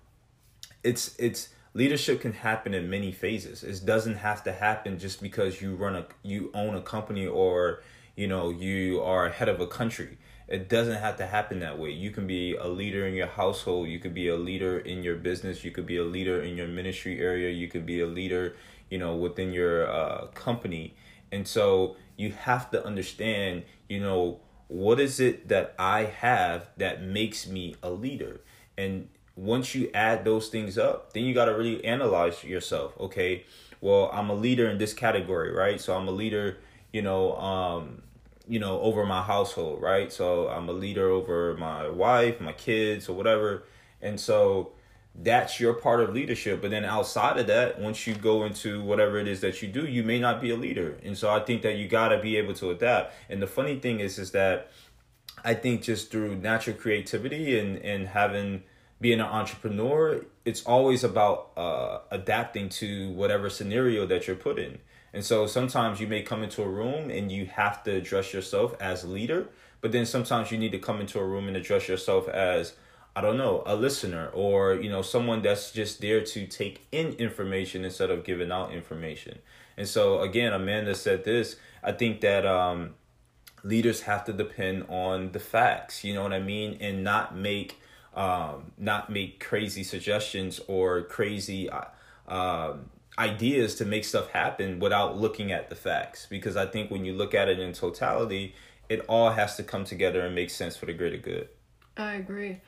it's 0.84 1.16
it's 1.18 1.48
leadership 1.74 2.20
can 2.20 2.32
happen 2.32 2.74
in 2.74 2.88
many 2.88 3.12
phases. 3.12 3.64
It 3.64 3.84
doesn't 3.84 4.16
have 4.16 4.44
to 4.44 4.52
happen 4.52 4.98
just 4.98 5.20
because 5.20 5.60
you 5.60 5.74
run 5.74 5.96
a 5.96 6.06
you 6.22 6.50
own 6.54 6.74
a 6.74 6.82
company 6.82 7.26
or 7.26 7.82
you 8.16 8.28
know 8.28 8.50
you 8.50 9.00
are 9.02 9.28
head 9.30 9.48
of 9.48 9.60
a 9.60 9.66
country 9.66 10.18
it 10.48 10.68
doesn't 10.68 10.96
have 10.96 11.16
to 11.18 11.26
happen 11.26 11.60
that 11.60 11.78
way. 11.78 11.90
You 11.90 12.10
can 12.10 12.26
be 12.26 12.56
a 12.56 12.66
leader 12.66 13.06
in 13.06 13.14
your 13.14 13.26
household, 13.26 13.88
you 13.88 13.98
could 13.98 14.14
be 14.14 14.28
a 14.28 14.36
leader 14.36 14.78
in 14.78 15.02
your 15.02 15.16
business, 15.16 15.62
you 15.62 15.70
could 15.70 15.86
be 15.86 15.98
a 15.98 16.04
leader 16.04 16.42
in 16.42 16.56
your 16.56 16.68
ministry 16.68 17.20
area, 17.20 17.50
you 17.50 17.68
could 17.68 17.84
be 17.84 18.00
a 18.00 18.06
leader, 18.06 18.56
you 18.88 18.98
know, 18.98 19.14
within 19.14 19.52
your 19.52 19.90
uh, 19.90 20.26
company. 20.28 20.94
And 21.30 21.46
so 21.46 21.96
you 22.16 22.32
have 22.32 22.70
to 22.70 22.84
understand, 22.84 23.64
you 23.88 24.00
know, 24.00 24.40
what 24.68 24.98
is 25.00 25.20
it 25.20 25.48
that 25.48 25.74
I 25.78 26.04
have 26.04 26.70
that 26.78 27.02
makes 27.02 27.46
me 27.46 27.76
a 27.82 27.90
leader? 27.90 28.40
And 28.76 29.08
once 29.36 29.74
you 29.74 29.90
add 29.92 30.24
those 30.24 30.48
things 30.48 30.78
up, 30.78 31.12
then 31.12 31.24
you 31.24 31.34
got 31.34 31.46
to 31.46 31.52
really 31.52 31.84
analyze 31.84 32.42
yourself. 32.42 32.92
Okay, 32.98 33.44
well, 33.80 34.10
I'm 34.12 34.30
a 34.30 34.34
leader 34.34 34.68
in 34.68 34.78
this 34.78 34.94
category, 34.94 35.52
right? 35.52 35.80
So 35.80 35.94
I'm 35.94 36.08
a 36.08 36.12
leader, 36.12 36.58
you 36.92 37.02
know, 37.02 37.36
um, 37.36 38.02
you 38.48 38.58
know, 38.58 38.80
over 38.80 39.04
my 39.04 39.22
household, 39.22 39.82
right? 39.82 40.12
So 40.12 40.48
I'm 40.48 40.68
a 40.68 40.72
leader 40.72 41.08
over 41.10 41.56
my 41.58 41.88
wife, 41.88 42.40
my 42.40 42.52
kids, 42.52 43.08
or 43.08 43.12
whatever. 43.12 43.64
And 44.00 44.18
so 44.18 44.72
that's 45.14 45.58
your 45.58 45.74
part 45.74 46.00
of 46.00 46.14
leadership. 46.14 46.62
But 46.62 46.70
then 46.70 46.84
outside 46.84 47.38
of 47.38 47.46
that, 47.48 47.80
once 47.80 48.06
you 48.06 48.14
go 48.14 48.44
into 48.44 48.82
whatever 48.82 49.18
it 49.18 49.28
is 49.28 49.40
that 49.40 49.60
you 49.60 49.68
do, 49.68 49.86
you 49.86 50.02
may 50.02 50.18
not 50.18 50.40
be 50.40 50.50
a 50.50 50.56
leader. 50.56 50.96
And 51.02 51.16
so 51.18 51.30
I 51.30 51.40
think 51.40 51.62
that 51.62 51.76
you 51.76 51.88
got 51.88 52.08
to 52.08 52.20
be 52.20 52.36
able 52.36 52.54
to 52.54 52.70
adapt. 52.70 53.14
And 53.28 53.42
the 53.42 53.46
funny 53.46 53.78
thing 53.78 54.00
is, 54.00 54.18
is 54.18 54.30
that 54.30 54.70
I 55.44 55.54
think 55.54 55.82
just 55.82 56.10
through 56.10 56.36
natural 56.36 56.76
creativity 56.76 57.58
and, 57.58 57.78
and 57.78 58.08
having, 58.08 58.62
being 59.00 59.20
an 59.20 59.26
entrepreneur, 59.26 60.24
it's 60.44 60.62
always 60.64 61.04
about 61.04 61.50
uh, 61.56 61.98
adapting 62.10 62.68
to 62.70 63.10
whatever 63.10 63.50
scenario 63.50 64.06
that 64.06 64.26
you're 64.26 64.36
put 64.36 64.58
in. 64.58 64.78
And 65.12 65.24
so 65.24 65.46
sometimes 65.46 66.00
you 66.00 66.06
may 66.06 66.22
come 66.22 66.42
into 66.42 66.62
a 66.62 66.68
room 66.68 67.10
and 67.10 67.32
you 67.32 67.46
have 67.46 67.82
to 67.84 67.92
address 67.92 68.32
yourself 68.32 68.74
as 68.80 69.04
leader, 69.04 69.48
but 69.80 69.92
then 69.92 70.06
sometimes 70.06 70.50
you 70.50 70.58
need 70.58 70.72
to 70.72 70.78
come 70.78 71.00
into 71.00 71.18
a 71.18 71.24
room 71.24 71.48
and 71.48 71.56
address 71.56 71.88
yourself 71.88 72.28
as 72.28 72.74
I 73.16 73.20
don't 73.20 73.38
know, 73.38 73.64
a 73.66 73.74
listener 73.74 74.28
or, 74.32 74.74
you 74.74 74.88
know, 74.88 75.02
someone 75.02 75.42
that's 75.42 75.72
just 75.72 76.00
there 76.00 76.20
to 76.20 76.46
take 76.46 76.86
in 76.92 77.14
information 77.14 77.84
instead 77.84 78.10
of 78.10 78.22
giving 78.22 78.52
out 78.52 78.72
information. 78.72 79.38
And 79.76 79.88
so 79.88 80.20
again, 80.20 80.52
Amanda 80.52 80.94
said 80.94 81.24
this, 81.24 81.56
I 81.82 81.92
think 81.92 82.20
that 82.20 82.46
um 82.46 82.94
leaders 83.64 84.02
have 84.02 84.24
to 84.26 84.32
depend 84.32 84.86
on 84.88 85.32
the 85.32 85.40
facts, 85.40 86.04
you 86.04 86.14
know 86.14 86.22
what 86.22 86.32
I 86.32 86.38
mean, 86.38 86.76
and 86.80 87.02
not 87.02 87.36
make 87.36 87.80
um, 88.14 88.72
not 88.76 89.10
make 89.10 89.38
crazy 89.38 89.84
suggestions 89.84 90.60
or 90.66 91.02
crazy 91.02 91.70
uh, 91.70 91.84
um, 92.26 92.90
ideas 93.18 93.74
to 93.76 93.84
make 93.84 94.04
stuff 94.04 94.30
happen 94.30 94.78
without 94.78 95.18
looking 95.18 95.52
at 95.52 95.68
the 95.68 95.74
facts. 95.74 96.26
Because 96.30 96.56
I 96.56 96.66
think 96.66 96.90
when 96.90 97.04
you 97.04 97.12
look 97.12 97.34
at 97.34 97.48
it 97.48 97.58
in 97.58 97.72
totality, 97.72 98.54
it 98.88 99.04
all 99.08 99.30
has 99.30 99.56
to 99.56 99.62
come 99.62 99.84
together 99.84 100.20
and 100.20 100.34
make 100.34 100.50
sense 100.50 100.76
for 100.76 100.86
the 100.86 100.94
greater 100.94 101.18
good. 101.18 101.48
I 101.96 102.14
agree. 102.14 102.60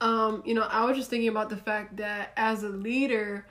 Um, 0.00 0.42
you 0.44 0.54
know, 0.54 0.62
I 0.62 0.84
was 0.84 0.96
just 0.96 1.10
thinking 1.10 1.28
about 1.28 1.48
the 1.48 1.56
fact 1.56 1.96
that 1.96 2.32
as 2.36 2.62
a 2.62 2.68
leader, 2.68 3.46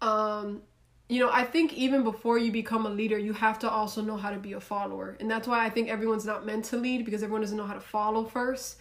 um, 0.00 0.62
you 1.08 1.20
know, 1.20 1.30
I 1.32 1.44
think 1.44 1.72
even 1.74 2.02
before 2.02 2.38
you 2.38 2.50
become 2.50 2.86
a 2.86 2.90
leader, 2.90 3.18
you 3.18 3.32
have 3.32 3.58
to 3.60 3.70
also 3.70 4.02
know 4.02 4.16
how 4.16 4.30
to 4.30 4.38
be 4.38 4.52
a 4.52 4.60
follower. 4.60 5.16
And 5.20 5.30
that's 5.30 5.46
why 5.46 5.64
I 5.64 5.70
think 5.70 5.88
everyone's 5.88 6.24
not 6.24 6.44
meant 6.44 6.64
to 6.66 6.76
lead 6.76 7.04
because 7.04 7.22
everyone 7.22 7.42
doesn't 7.42 7.56
know 7.56 7.66
how 7.66 7.74
to 7.74 7.80
follow 7.80 8.24
first. 8.24 8.78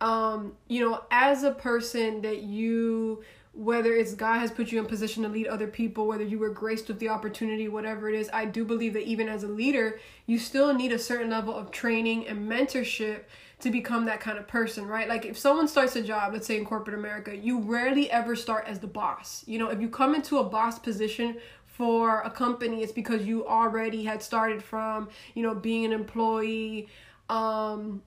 Um, 0.00 0.54
you 0.68 0.84
know, 0.86 1.02
as 1.10 1.44
a 1.44 1.52
person 1.52 2.22
that 2.22 2.42
you 2.42 3.22
whether 3.54 3.92
it's 3.92 4.14
God 4.14 4.38
has 4.38 4.50
put 4.50 4.72
you 4.72 4.78
in 4.78 4.86
position 4.86 5.22
to 5.24 5.28
lead 5.28 5.46
other 5.46 5.66
people, 5.66 6.06
whether 6.06 6.24
you 6.24 6.38
were 6.38 6.50
graced 6.50 6.88
with 6.88 6.98
the 6.98 7.10
opportunity, 7.10 7.68
whatever 7.68 8.08
it 8.08 8.14
is, 8.14 8.30
I 8.32 8.46
do 8.46 8.64
believe 8.64 8.94
that 8.94 9.02
even 9.02 9.28
as 9.28 9.44
a 9.44 9.48
leader, 9.48 10.00
you 10.26 10.38
still 10.38 10.72
need 10.72 10.90
a 10.90 10.98
certain 10.98 11.30
level 11.30 11.54
of 11.54 11.70
training 11.70 12.26
and 12.26 12.50
mentorship 12.50 13.24
to 13.60 13.70
become 13.70 14.06
that 14.06 14.20
kind 14.20 14.38
of 14.38 14.48
person, 14.48 14.86
right? 14.86 15.08
Like 15.08 15.26
if 15.26 15.38
someone 15.38 15.68
starts 15.68 15.94
a 15.96 16.02
job, 16.02 16.32
let's 16.32 16.46
say 16.46 16.56
in 16.56 16.64
corporate 16.64 16.98
America, 16.98 17.36
you 17.36 17.60
rarely 17.60 18.10
ever 18.10 18.34
start 18.34 18.64
as 18.66 18.80
the 18.80 18.86
boss. 18.86 19.44
You 19.46 19.58
know, 19.58 19.68
if 19.68 19.80
you 19.80 19.88
come 19.88 20.14
into 20.14 20.38
a 20.38 20.44
boss 20.44 20.78
position 20.78 21.36
for 21.66 22.22
a 22.22 22.30
company, 22.30 22.82
it's 22.82 22.92
because 22.92 23.24
you 23.24 23.46
already 23.46 24.02
had 24.04 24.22
started 24.22 24.64
from, 24.64 25.10
you 25.34 25.42
know, 25.42 25.54
being 25.54 25.84
an 25.84 25.92
employee, 25.92 26.88
um, 27.28 28.02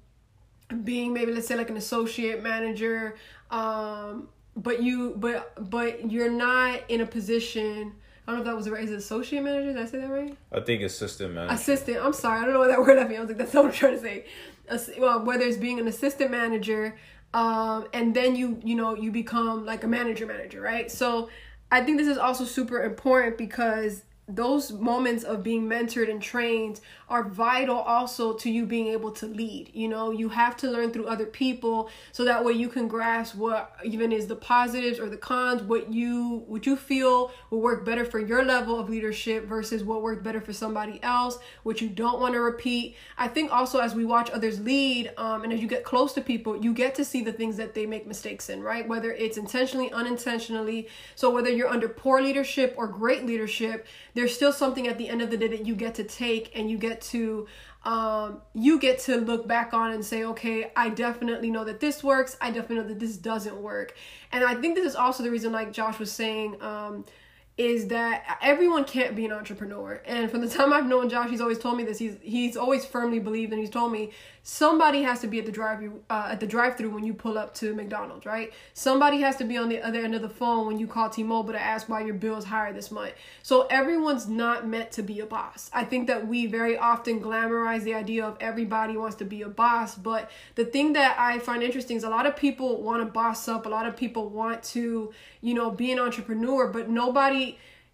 being 0.83 1.13
maybe 1.13 1.31
let's 1.31 1.47
say 1.47 1.55
like 1.55 1.69
an 1.69 1.77
associate 1.77 2.43
manager, 2.43 3.15
um, 3.51 4.27
but 4.55 4.81
you 4.81 5.15
but 5.17 5.69
but 5.69 6.11
you're 6.11 6.31
not 6.31 6.81
in 6.89 7.01
a 7.01 7.05
position 7.05 7.93
I 8.27 8.31
don't 8.31 8.37
know 8.37 8.41
if 8.41 8.45
that 8.47 8.55
was 8.55 8.69
right. 8.69 8.83
Is 8.83 8.91
it 8.91 8.95
associate 8.95 9.43
manager? 9.43 9.73
Did 9.73 9.81
I 9.81 9.85
say 9.85 9.99
that 9.99 10.09
right? 10.09 10.35
I 10.51 10.59
think 10.59 10.81
assistant 10.81 11.35
manager. 11.35 11.53
Assistant. 11.53 11.97
I'm 12.01 12.13
sorry. 12.13 12.41
I 12.41 12.45
don't 12.45 12.53
know 12.53 12.59
what 12.59 12.69
that 12.69 12.79
word 12.81 12.97
I 12.97 13.07
mean. 13.07 13.17
I 13.17 13.19
was 13.19 13.29
like, 13.29 13.37
that's 13.37 13.53
not 13.53 13.65
what 13.65 13.73
I'm 13.73 13.77
trying 13.77 13.93
to 13.93 13.99
say. 13.99 14.25
Well, 14.99 15.23
whether 15.23 15.45
it's 15.45 15.57
being 15.57 15.79
an 15.79 15.87
assistant 15.87 16.31
manager, 16.31 16.97
um, 17.35 17.87
and 17.93 18.15
then 18.15 18.35
you 18.35 18.59
you 18.63 18.75
know 18.75 18.95
you 18.95 19.11
become 19.11 19.65
like 19.65 19.83
a 19.83 19.87
manager 19.87 20.25
manager, 20.25 20.59
right? 20.59 20.89
So 20.89 21.29
I 21.71 21.83
think 21.83 21.99
this 21.99 22.07
is 22.07 22.17
also 22.17 22.45
super 22.45 22.81
important 22.83 23.37
because 23.37 24.03
those 24.27 24.71
moments 24.71 25.23
of 25.23 25.43
being 25.43 25.69
mentored 25.69 26.09
and 26.09 26.19
trained 26.19 26.81
are 27.07 27.23
vital 27.23 27.77
also 27.77 28.33
to 28.33 28.49
you 28.49 28.65
being 28.65 28.87
able 28.87 29.11
to 29.11 29.27
lead. 29.27 29.69
You 29.73 29.87
know 29.87 30.11
you 30.11 30.29
have 30.29 30.57
to 30.57 30.69
learn 30.69 30.91
through 30.91 31.07
other 31.07 31.25
people 31.25 31.89
so 32.11 32.25
that 32.25 32.43
way 32.43 32.53
you 32.53 32.69
can 32.69 32.87
grasp 32.87 33.35
what 33.35 33.75
even 33.83 34.11
is 34.11 34.27
the 34.27 34.35
positives 34.35 34.99
or 34.99 35.09
the 35.09 35.17
cons 35.17 35.61
what 35.61 35.93
you 35.93 36.43
what 36.47 36.65
you 36.65 36.75
feel 36.75 37.31
will 37.49 37.61
work 37.61 37.85
better 37.85 38.05
for 38.05 38.19
your 38.19 38.43
level 38.43 38.79
of 38.79 38.89
leadership 38.89 39.45
versus 39.45 39.83
what 39.83 40.01
worked 40.01 40.23
better 40.23 40.41
for 40.41 40.53
somebody 40.53 40.99
else 41.03 41.37
what 41.63 41.81
you 41.81 41.89
don't 41.89 42.19
want 42.19 42.33
to 42.33 42.39
repeat. 42.39 42.95
I 43.17 43.27
think 43.27 43.51
also 43.51 43.79
as 43.79 43.93
we 43.93 44.05
watch 44.05 44.29
others 44.31 44.59
lead 44.59 45.11
um, 45.17 45.43
and 45.43 45.53
as 45.53 45.59
you 45.61 45.67
get 45.67 45.83
close 45.83 46.13
to 46.13 46.21
people 46.21 46.63
you 46.63 46.73
get 46.73 46.95
to 46.95 47.05
see 47.05 47.23
the 47.23 47.33
things 47.33 47.57
that 47.57 47.73
they 47.75 47.85
make 47.85 48.07
mistakes 48.07 48.49
in 48.49 48.61
right? 48.61 48.87
Whether 48.87 49.11
it's 49.11 49.37
intentionally 49.37 49.91
unintentionally. 49.91 50.87
So 51.15 51.29
whether 51.29 51.49
you're 51.49 51.69
under 51.69 51.87
poor 51.87 52.21
leadership 52.21 52.73
or 52.77 52.87
great 52.87 53.25
leadership 53.25 53.85
there's 54.15 54.33
still 54.33 54.53
something 54.53 54.87
at 54.87 54.97
the 54.97 55.09
end 55.09 55.21
of 55.21 55.29
the 55.29 55.37
day 55.37 55.47
that 55.49 55.65
you 55.65 55.75
get 55.75 55.95
to 55.95 56.03
take 56.03 56.51
and 56.55 56.71
you 56.71 56.77
get 56.77 56.94
to 57.01 57.47
um, 57.83 58.41
you 58.53 58.79
get 58.79 58.99
to 59.01 59.17
look 59.17 59.47
back 59.47 59.73
on 59.73 59.91
and 59.91 60.03
say, 60.03 60.23
okay, 60.23 60.71
I 60.75 60.89
definitely 60.89 61.51
know 61.51 61.63
that 61.65 61.79
this 61.79 62.03
works. 62.03 62.35
I 62.41 62.49
definitely 62.49 62.77
know 62.77 62.87
that 62.87 62.99
this 62.99 63.15
doesn't 63.15 63.55
work. 63.55 63.95
And 64.31 64.43
I 64.43 64.55
think 64.55 64.75
this 64.75 64.87
is 64.87 64.95
also 64.95 65.21
the 65.21 65.29
reason, 65.29 65.51
like 65.51 65.71
Josh 65.71 65.99
was 65.99 66.11
saying, 66.11 66.61
um, 66.61 67.05
is 67.57 67.87
that 67.87 68.37
everyone 68.41 68.83
can't 68.83 69.15
be 69.15 69.23
an 69.25 69.31
entrepreneur. 69.31 70.01
And 70.05 70.29
from 70.29 70.41
the 70.41 70.49
time 70.49 70.73
I've 70.73 70.87
known 70.87 71.07
Josh, 71.07 71.29
he's 71.29 71.39
always 71.39 71.57
told 71.57 71.77
me 71.77 71.83
this. 71.83 71.97
He's 71.97 72.17
he's 72.21 72.57
always 72.57 72.85
firmly 72.85 73.19
believed, 73.19 73.53
and 73.53 73.61
he's 73.61 73.69
told 73.69 73.91
me 73.93 74.11
somebody 74.43 75.01
has 75.01 75.21
to 75.21 75.27
be 75.27 75.39
at 75.39 75.45
the 75.45 75.51
drive 75.51 75.81
uh, 76.09 76.27
at 76.31 76.39
the 76.41 76.45
drive 76.45 76.77
through 76.77 76.89
when 76.89 77.05
you 77.05 77.13
pull 77.13 77.37
up 77.37 77.53
to 77.55 77.73
McDonald's, 77.73 78.25
right? 78.25 78.51
Somebody 78.73 79.21
has 79.21 79.37
to 79.37 79.45
be 79.45 79.57
on 79.57 79.69
the 79.69 79.81
other 79.81 80.01
end 80.01 80.15
of 80.15 80.21
the 80.21 80.29
phone 80.29 80.67
when 80.67 80.77
you 80.77 80.85
call 80.85 81.09
T-Mobile 81.09 81.53
to 81.53 81.61
ask 81.61 81.87
why 81.87 82.03
your 82.03 82.13
bill 82.13 82.37
is 82.37 82.43
higher 82.43 82.73
this 82.73 82.91
month. 82.91 83.13
So 83.41 83.67
everyone's 83.67 84.27
not 84.27 84.67
meant 84.67 84.91
to 84.93 85.01
be 85.01 85.21
a 85.21 85.25
boss. 85.25 85.71
I 85.73 85.85
think 85.85 86.07
that 86.07 86.27
we 86.27 86.47
very 86.47 86.77
often 86.77 87.21
glamorize 87.21 87.83
the 87.83 87.93
idea 87.93 88.25
of 88.25 88.37
everybody 88.41 88.97
wants 88.97 89.15
to 89.17 89.25
be 89.25 89.43
a 89.43 89.49
boss, 89.49 89.95
but 89.95 90.29
the 90.55 90.65
thing 90.65 90.93
that 90.93 91.17
I 91.17 91.39
find 91.39 91.63
interesting 91.63 91.95
is 91.95 92.03
a 92.03 92.09
lot 92.09 92.25
of 92.25 92.35
people 92.35 92.81
want 92.81 93.01
to 93.01 93.05
boss 93.05 93.47
up. 93.47 93.65
A 93.65 93.69
lot 93.69 93.87
of 93.87 93.95
people 93.95 94.29
want 94.29 94.61
to, 94.63 95.13
you 95.41 95.53
know, 95.53 95.71
be 95.71 95.91
an 95.91 95.99
entrepreneur, 95.99 96.67
but 96.67 96.89
nobody 96.89 97.44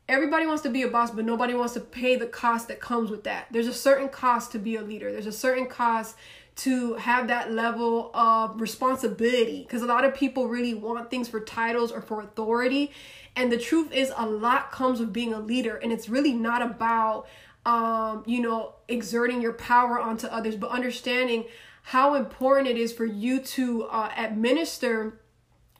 everybody 0.07 0.45
wants 0.45 0.63
to 0.63 0.69
be 0.69 0.81
a 0.81 0.87
boss, 0.87 1.11
but 1.11 1.25
nobody 1.25 1.53
wants 1.53 1.73
to 1.73 1.79
pay 1.79 2.15
the 2.15 2.27
cost 2.27 2.67
that 2.67 2.79
comes 2.79 3.09
with 3.09 3.23
that. 3.23 3.47
There's 3.51 3.67
a 3.67 3.73
certain 3.73 4.09
cost 4.09 4.51
to 4.51 4.59
be 4.59 4.75
a 4.75 4.81
leader. 4.81 5.11
There's 5.11 5.27
a 5.27 5.31
certain 5.31 5.67
cost 5.67 6.15
to 6.57 6.95
have 6.95 7.27
that 7.27 7.51
level 7.51 8.11
of 8.13 8.59
responsibility 8.59 9.63
because 9.63 9.81
a 9.81 9.85
lot 9.85 10.03
of 10.03 10.13
people 10.13 10.47
really 10.47 10.73
want 10.73 11.09
things 11.09 11.27
for 11.27 11.39
titles 11.39 11.91
or 11.91 12.01
for 12.01 12.21
authority 12.21 12.91
and 13.35 13.51
the 13.51 13.57
truth 13.57 13.91
is 13.93 14.11
a 14.17 14.25
lot 14.25 14.71
comes 14.71 14.99
with 14.99 15.13
being 15.13 15.33
a 15.33 15.39
leader 15.39 15.77
and 15.77 15.91
it's 15.91 16.09
really 16.09 16.33
not 16.33 16.61
about 16.61 17.25
um 17.65 18.23
you 18.25 18.41
know 18.41 18.73
exerting 18.89 19.41
your 19.41 19.53
power 19.53 19.99
onto 19.99 20.27
others 20.27 20.55
but 20.55 20.69
understanding 20.69 21.45
how 21.83 22.15
important 22.15 22.67
it 22.67 22.77
is 22.77 22.93
for 22.93 23.05
you 23.05 23.39
to 23.39 23.83
uh, 23.85 24.11
administer 24.15 25.20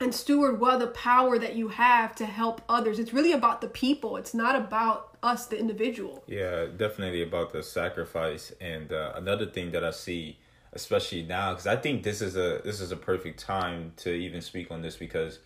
and 0.02 0.14
steward 0.14 0.60
well 0.60 0.80
the 0.80 0.88
power 0.88 1.38
that 1.40 1.56
you 1.56 1.70
have 1.70 2.16
to 2.16 2.26
help 2.26 2.62
others. 2.68 3.00
It's 3.00 3.14
really 3.14 3.32
about 3.32 3.62
the 3.62 3.68
people. 3.68 4.18
It's 4.18 4.34
not 4.34 4.56
about 4.56 5.18
us, 5.24 5.46
the 5.46 5.60
individual. 5.60 6.24
Yeah, 6.28 6.66
definitely 6.66 7.22
about 7.22 7.54
the 7.54 7.64
sacrifice. 7.64 8.52
And 8.60 8.92
uh, 8.92 9.14
another 9.16 9.46
thing 9.46 9.72
that 9.72 9.84
I 9.84 9.92
see 9.92 10.38
especially 10.74 11.24
now 11.24 11.52
because 11.52 11.68
I 11.68 11.76
think 11.76 12.04
this 12.04 12.22
is 12.22 12.36
a 12.36 12.62
this 12.64 12.80
is 12.80 12.92
a 12.92 12.96
perfect 12.96 13.40
time 13.40 13.94
to 13.98 14.12
even 14.12 14.42
speak 14.42 14.72
on 14.72 14.82
this 14.82 14.96
because 14.96 15.40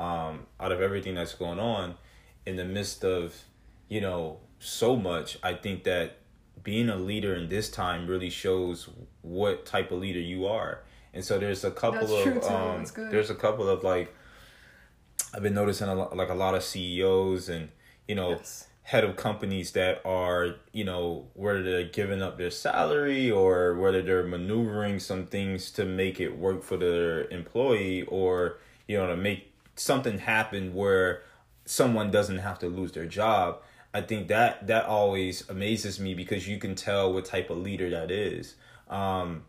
um, 0.00 0.46
out 0.58 0.72
of 0.72 0.80
everything 0.80 1.14
that's 1.14 1.34
going 1.34 1.58
on 1.58 1.94
in 2.46 2.56
the 2.56 2.64
midst 2.64 3.04
of 3.04 3.34
you 3.88 4.00
know 4.00 4.38
so 4.58 4.96
much, 4.96 5.38
I 5.42 5.54
think 5.54 5.84
that 5.84 6.18
being 6.62 6.88
a 6.88 6.96
leader 6.96 7.34
in 7.34 7.48
this 7.48 7.70
time 7.70 8.06
really 8.06 8.30
shows 8.30 8.88
what 9.20 9.66
type 9.66 9.90
of 9.92 9.98
leader 9.98 10.20
you 10.20 10.46
are. 10.46 10.82
And 11.14 11.24
so 11.24 11.38
there's 11.38 11.64
a 11.64 11.70
couple 11.70 12.06
that's 12.06 12.46
of 12.46 12.96
um, 12.96 13.10
there's 13.10 13.30
a 13.30 13.34
couple 13.34 13.68
of 13.68 13.82
like 13.82 14.14
I've 15.32 15.42
been 15.42 15.54
noticing 15.54 15.88
a 15.88 15.94
lot, 15.94 16.16
like 16.16 16.28
a 16.28 16.34
lot 16.34 16.54
of 16.54 16.62
CEOs 16.62 17.48
and 17.48 17.70
you 18.06 18.14
know 18.14 18.30
yes 18.30 18.66
head 18.84 19.02
of 19.02 19.16
companies 19.16 19.72
that 19.72 20.02
are, 20.04 20.56
you 20.72 20.84
know, 20.84 21.26
whether 21.32 21.62
they're 21.62 21.88
giving 21.88 22.20
up 22.20 22.36
their 22.36 22.50
salary 22.50 23.30
or 23.30 23.74
whether 23.76 24.02
they're 24.02 24.26
maneuvering 24.26 24.98
some 24.98 25.26
things 25.26 25.70
to 25.70 25.86
make 25.86 26.20
it 26.20 26.38
work 26.38 26.62
for 26.62 26.76
their 26.76 27.26
employee 27.30 28.02
or, 28.02 28.58
you 28.86 28.96
know, 28.98 29.06
to 29.06 29.16
make 29.16 29.54
something 29.74 30.18
happen 30.18 30.74
where 30.74 31.22
someone 31.64 32.10
doesn't 32.10 32.38
have 32.38 32.58
to 32.58 32.66
lose 32.66 32.92
their 32.92 33.06
job. 33.06 33.62
I 33.94 34.02
think 34.02 34.28
that 34.28 34.66
that 34.66 34.84
always 34.84 35.48
amazes 35.48 35.98
me 35.98 36.12
because 36.12 36.46
you 36.46 36.58
can 36.58 36.74
tell 36.74 37.10
what 37.10 37.24
type 37.24 37.48
of 37.48 37.56
leader 37.56 37.88
that 37.88 38.10
is. 38.10 38.54
Um, 38.90 39.44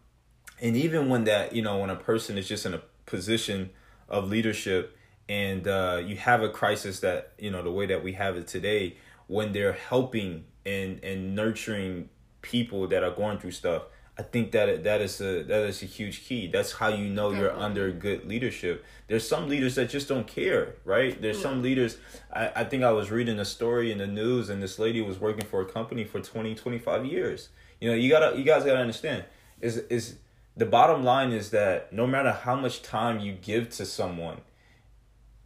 and 0.62 0.76
even 0.76 1.10
when 1.10 1.26
that, 1.26 1.54
you 1.54 1.62
know, 1.62 1.80
when 1.80 1.90
a 1.90 1.96
person 1.96 2.38
is 2.38 2.48
just 2.48 2.66
in 2.66 2.74
a 2.74 2.82
position 3.06 3.72
of 4.08 4.30
leadership 4.30 4.98
and 5.28 5.68
uh, 5.68 6.02
you 6.06 6.16
have 6.18 6.42
a 6.42 6.50
crisis 6.50 7.00
that, 7.02 7.34
you 7.38 7.52
know, 7.52 7.62
the 7.62 7.72
way 7.72 7.86
that 7.88 8.04
we 8.04 8.14
have 8.14 8.38
it 8.38 8.48
today, 8.48 8.96
when 9.28 9.54
they're 9.54 9.74
helping 9.74 10.46
and 10.66 11.04
and 11.04 11.36
nurturing 11.36 12.10
people 12.42 12.88
that 12.88 13.04
are 13.04 13.12
going 13.12 13.38
through 13.38 13.52
stuff 13.52 13.84
i 14.18 14.22
think 14.22 14.52
that 14.52 14.84
that 14.84 15.02
is 15.02 15.20
a 15.22 15.44
that 15.44 15.64
is 15.64 15.84
a 15.84 15.86
huge 15.86 16.26
key. 16.26 16.48
That's 16.48 16.74
how 16.74 16.88
you 16.88 17.10
know 17.10 17.32
you're 17.32 17.52
under 17.52 17.92
good 17.92 18.26
leadership. 18.26 18.86
There's 19.08 19.28
some 19.28 19.50
leaders 19.50 19.76
that 19.76 19.90
just 19.90 20.08
don't 20.08 20.26
care 20.26 20.76
right? 20.86 21.22
There's 21.22 21.42
some 21.42 21.62
leaders 21.62 21.98
I, 22.32 22.52
I 22.56 22.64
think 22.64 22.84
i 22.84 22.92
was 22.92 23.12
reading 23.12 23.40
a 23.40 23.46
story 23.46 23.92
in 23.92 23.98
the 23.98 24.08
news 24.08 24.50
and 24.50 24.64
this 24.64 24.80
lady 24.80 25.02
was 25.02 25.20
working 25.20 25.46
for 25.46 25.62
a 25.62 25.66
company 25.66 26.06
for 26.06 26.22
20 26.22 26.56
25 26.56 27.06
years. 27.06 27.50
You 27.82 27.90
know 27.90 27.96
you 27.96 28.10
gotta 28.10 28.38
you 28.38 28.46
guys 28.46 28.64
gotta 28.64 28.80
understand 28.80 29.26
is 29.60 29.78
is 29.90 30.16
the 30.58 30.66
bottom 30.66 31.04
line 31.04 31.32
is 31.32 31.50
that 31.52 31.92
no 31.92 32.08
matter 32.08 32.32
how 32.32 32.56
much 32.56 32.82
time 32.82 33.20
you 33.20 33.34
give 33.34 33.70
to 33.70 33.86
someone 33.86 34.42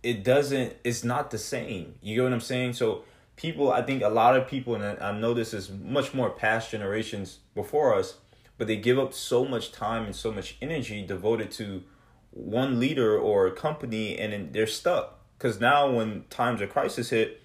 it 0.04 0.24
doesn't 0.24 0.76
it's 0.84 1.04
not 1.04 1.32
the 1.32 1.38
same 1.38 1.96
you 2.02 2.16
get 2.16 2.24
what 2.24 2.34
i'm 2.34 2.40
saying 2.40 2.74
so 2.74 3.04
people, 3.40 3.72
I 3.72 3.82
think 3.82 4.04
a 4.04 4.10
lot 4.10 4.36
of 4.36 4.48
people, 4.48 4.76
and 4.76 5.02
I 5.02 5.18
know 5.18 5.34
this 5.34 5.54
is 5.54 5.72
much 5.72 6.14
more 6.14 6.30
past 6.30 6.72
generations 6.72 7.40
before 7.56 7.96
us, 7.96 8.18
but 8.58 8.68
they 8.68 8.76
give 8.76 9.00
up 9.00 9.14
so 9.14 9.46
much 9.46 9.72
time 9.72 10.04
and 10.04 10.14
so 10.14 10.30
much 10.30 10.58
energy 10.62 11.06
devoted 11.06 11.50
to 11.52 11.84
one 12.32 12.82
leader 12.82 13.18
or 13.18 13.48
a 13.48 13.52
company, 13.52 14.18
and 14.18 14.34
then 14.34 14.50
they're 14.52 14.68
stuck. 14.68 15.20
Because 15.38 15.62
now, 15.62 15.90
when 15.90 16.26
times 16.30 16.60
of 16.60 16.70
crisis 16.70 17.12
hit, 17.12 17.42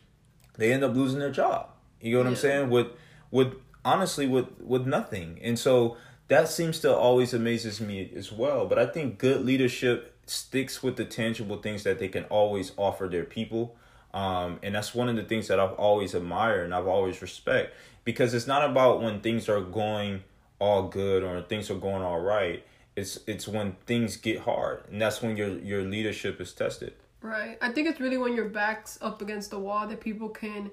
they 0.58 0.72
end 0.72 0.82
up 0.82 0.96
losing 0.96 1.20
their 1.20 1.30
job. 1.30 1.68
You 2.00 2.14
know 2.14 2.18
what 2.18 2.24
yeah. 2.24 2.30
I'm 2.30 2.36
saying? 2.36 2.70
With, 2.70 2.88
with 3.30 3.54
honestly, 3.84 4.26
with 4.26 4.60
with 4.60 4.86
nothing, 4.86 5.38
and 5.42 5.56
so 5.56 5.96
that 6.28 6.48
seems 6.48 6.80
to 6.80 6.94
always 6.94 7.34
amazes 7.34 7.80
me 7.80 8.10
as 8.16 8.32
well. 8.32 8.66
But 8.66 8.78
I 8.78 8.86
think 8.86 9.18
good 9.18 9.44
leadership 9.44 10.14
sticks 10.26 10.82
with 10.82 10.96
the 10.96 11.04
tangible 11.04 11.58
things 11.58 11.82
that 11.82 11.98
they 11.98 12.08
can 12.08 12.24
always 12.24 12.72
offer 12.76 13.08
their 13.08 13.24
people. 13.24 13.76
Um, 14.14 14.60
and 14.62 14.74
that's 14.74 14.94
one 14.94 15.08
of 15.08 15.16
the 15.16 15.24
things 15.24 15.48
that 15.48 15.58
I've 15.58 15.72
always 15.72 16.14
admired 16.14 16.64
and 16.64 16.74
I've 16.74 16.86
always 16.86 17.20
respect 17.20 17.74
because 18.04 18.32
it's 18.32 18.46
not 18.46 18.68
about 18.68 19.02
when 19.02 19.20
things 19.20 19.48
are 19.48 19.60
going 19.60 20.22
all 20.60 20.84
good 20.84 21.22
or 21.24 21.42
things 21.42 21.70
are 21.70 21.76
going 21.76 22.02
all 22.02 22.20
right. 22.20 22.64
It's 22.96 23.18
it's 23.26 23.48
when 23.48 23.72
things 23.86 24.16
get 24.16 24.40
hard 24.40 24.84
and 24.90 25.02
that's 25.02 25.20
when 25.20 25.36
your 25.36 25.58
your 25.58 25.82
leadership 25.82 26.40
is 26.40 26.52
tested. 26.52 26.94
Right. 27.20 27.58
I 27.60 27.72
think 27.72 27.88
it's 27.88 28.00
really 28.00 28.18
when 28.18 28.36
your 28.36 28.48
back's 28.48 28.98
up 29.02 29.20
against 29.20 29.50
the 29.50 29.58
wall 29.58 29.88
that 29.88 30.00
people 30.00 30.28
can 30.28 30.70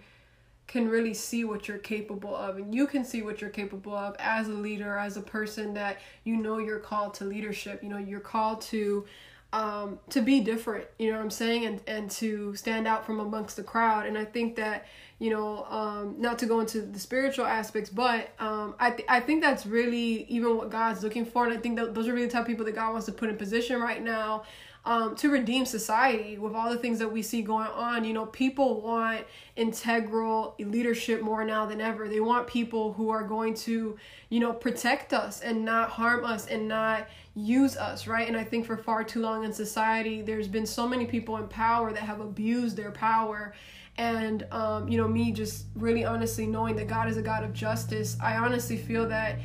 can 0.72 0.88
really 0.88 1.14
see 1.14 1.44
what 1.44 1.68
you're 1.68 1.78
capable 1.78 2.34
of 2.34 2.56
and 2.56 2.74
you 2.74 2.88
can 2.88 3.04
see 3.04 3.22
what 3.22 3.42
you're 3.42 3.50
capable 3.50 3.94
of 3.94 4.16
as 4.20 4.48
a 4.48 4.54
leader 4.54 4.98
as 4.98 5.18
a 5.18 5.22
person 5.22 5.74
that 5.74 6.00
you 6.24 6.38
know 6.38 6.60
you're 6.60 6.80
called 6.80 7.14
to 7.14 7.26
leadership 7.26 7.84
you 7.84 7.90
know 7.90 7.98
you're 7.98 8.22
called 8.22 8.62
to 8.62 9.06
um, 9.52 10.00
to 10.10 10.22
be 10.22 10.40
different 10.40 10.86
you 10.98 11.12
know 11.12 11.18
what 11.18 11.24
i'm 11.24 11.30
saying 11.30 11.66
and 11.66 11.82
and 11.88 12.10
to 12.10 12.56
stand 12.56 12.88
out 12.88 13.06
from 13.06 13.20
amongst 13.20 13.58
the 13.58 13.64
crowd. 13.64 14.06
And 14.06 14.18
i 14.18 14.24
think 14.24 14.56
that 14.56 14.88
you 15.20 15.30
know 15.30 15.66
um, 15.66 16.16
not 16.18 16.40
to 16.40 16.46
go 16.46 16.62
into 16.62 16.82
the 16.82 17.00
spiritual 17.00 17.46
aspects 17.46 17.90
but 17.90 18.30
um, 18.40 18.74
I, 18.80 18.92
th- 18.92 19.10
I 19.10 19.20
think 19.20 19.44
that's 19.44 19.66
really 19.66 20.24
even 20.30 20.56
what 20.56 20.70
god's 20.70 21.04
looking 21.04 21.26
for 21.26 21.44
and 21.44 21.54
i 21.54 21.58
think 21.58 21.76
that 21.76 21.94
those 21.94 22.08
are 22.08 22.14
really 22.14 22.28
the 22.28 22.32
type 22.32 22.48
people 22.48 22.64
that 22.64 22.76
god 22.76 22.92
wants 22.92 23.08
to 23.08 23.12
put 23.12 23.28
in 23.28 23.36
position 23.36 23.82
right 23.82 24.02
now 24.02 24.44
um, 24.84 25.16
to 25.18 25.30
redeem 25.30 25.66
society 25.66 26.38
with 26.38 26.56
all 26.56 26.70
the 26.70 26.78
things 26.78 26.98
that 27.00 27.12
we 27.12 27.22
see 27.22 27.42
going 27.42 27.68
on. 27.68 28.04
You 28.04 28.14
know, 28.14 28.26
people 28.26 28.82
want 28.82 29.26
integral 29.56 30.56
leadership 30.60 31.22
more 31.22 31.44
now 31.46 31.66
than 31.66 31.80
ever. 31.80 32.08
They 32.08 32.20
want 32.20 32.48
people 32.48 32.94
who 32.94 33.10
are 33.10 33.24
going 33.24 33.54
to, 33.56 33.98
you 34.30 34.40
know, 34.40 34.54
protect 34.54 35.14
us 35.14 35.42
and 35.42 35.64
not 35.64 35.90
harm 35.90 36.26
us 36.26 36.48
and 36.48 36.68
not 36.68 37.08
use 37.36 37.78
us, 37.78 38.08
right? 38.08 38.28
And 38.28 38.36
I 38.36 38.44
think 38.44 38.66
for 38.66 38.76
far 38.76 39.04
too 39.04 39.22
long 39.22 39.44
in 39.44 39.54
society, 39.54 40.22
there's 40.22 40.48
been 40.48 40.66
so 40.66 40.88
many 40.88 41.06
people 41.06 41.38
in 41.38 41.48
power 41.48 41.94
that 41.94 42.04
have 42.04 42.20
abused 42.20 42.76
their 42.76 42.92
power. 42.92 43.54
And, 43.98 44.48
um, 44.52 44.88
you 44.88 44.98
know, 44.98 45.08
me 45.08 45.32
just 45.32 45.66
really 45.76 46.06
honestly 46.06 46.48
knowing 46.48 46.76
that 46.78 46.88
God 46.88 47.08
is 47.08 47.18
a 47.18 47.22
God 47.22 47.44
of 47.44 47.54
justice, 47.54 48.18
I 48.20 48.38
honestly 48.38 48.78
feel 48.78 49.08
that. 49.10 49.38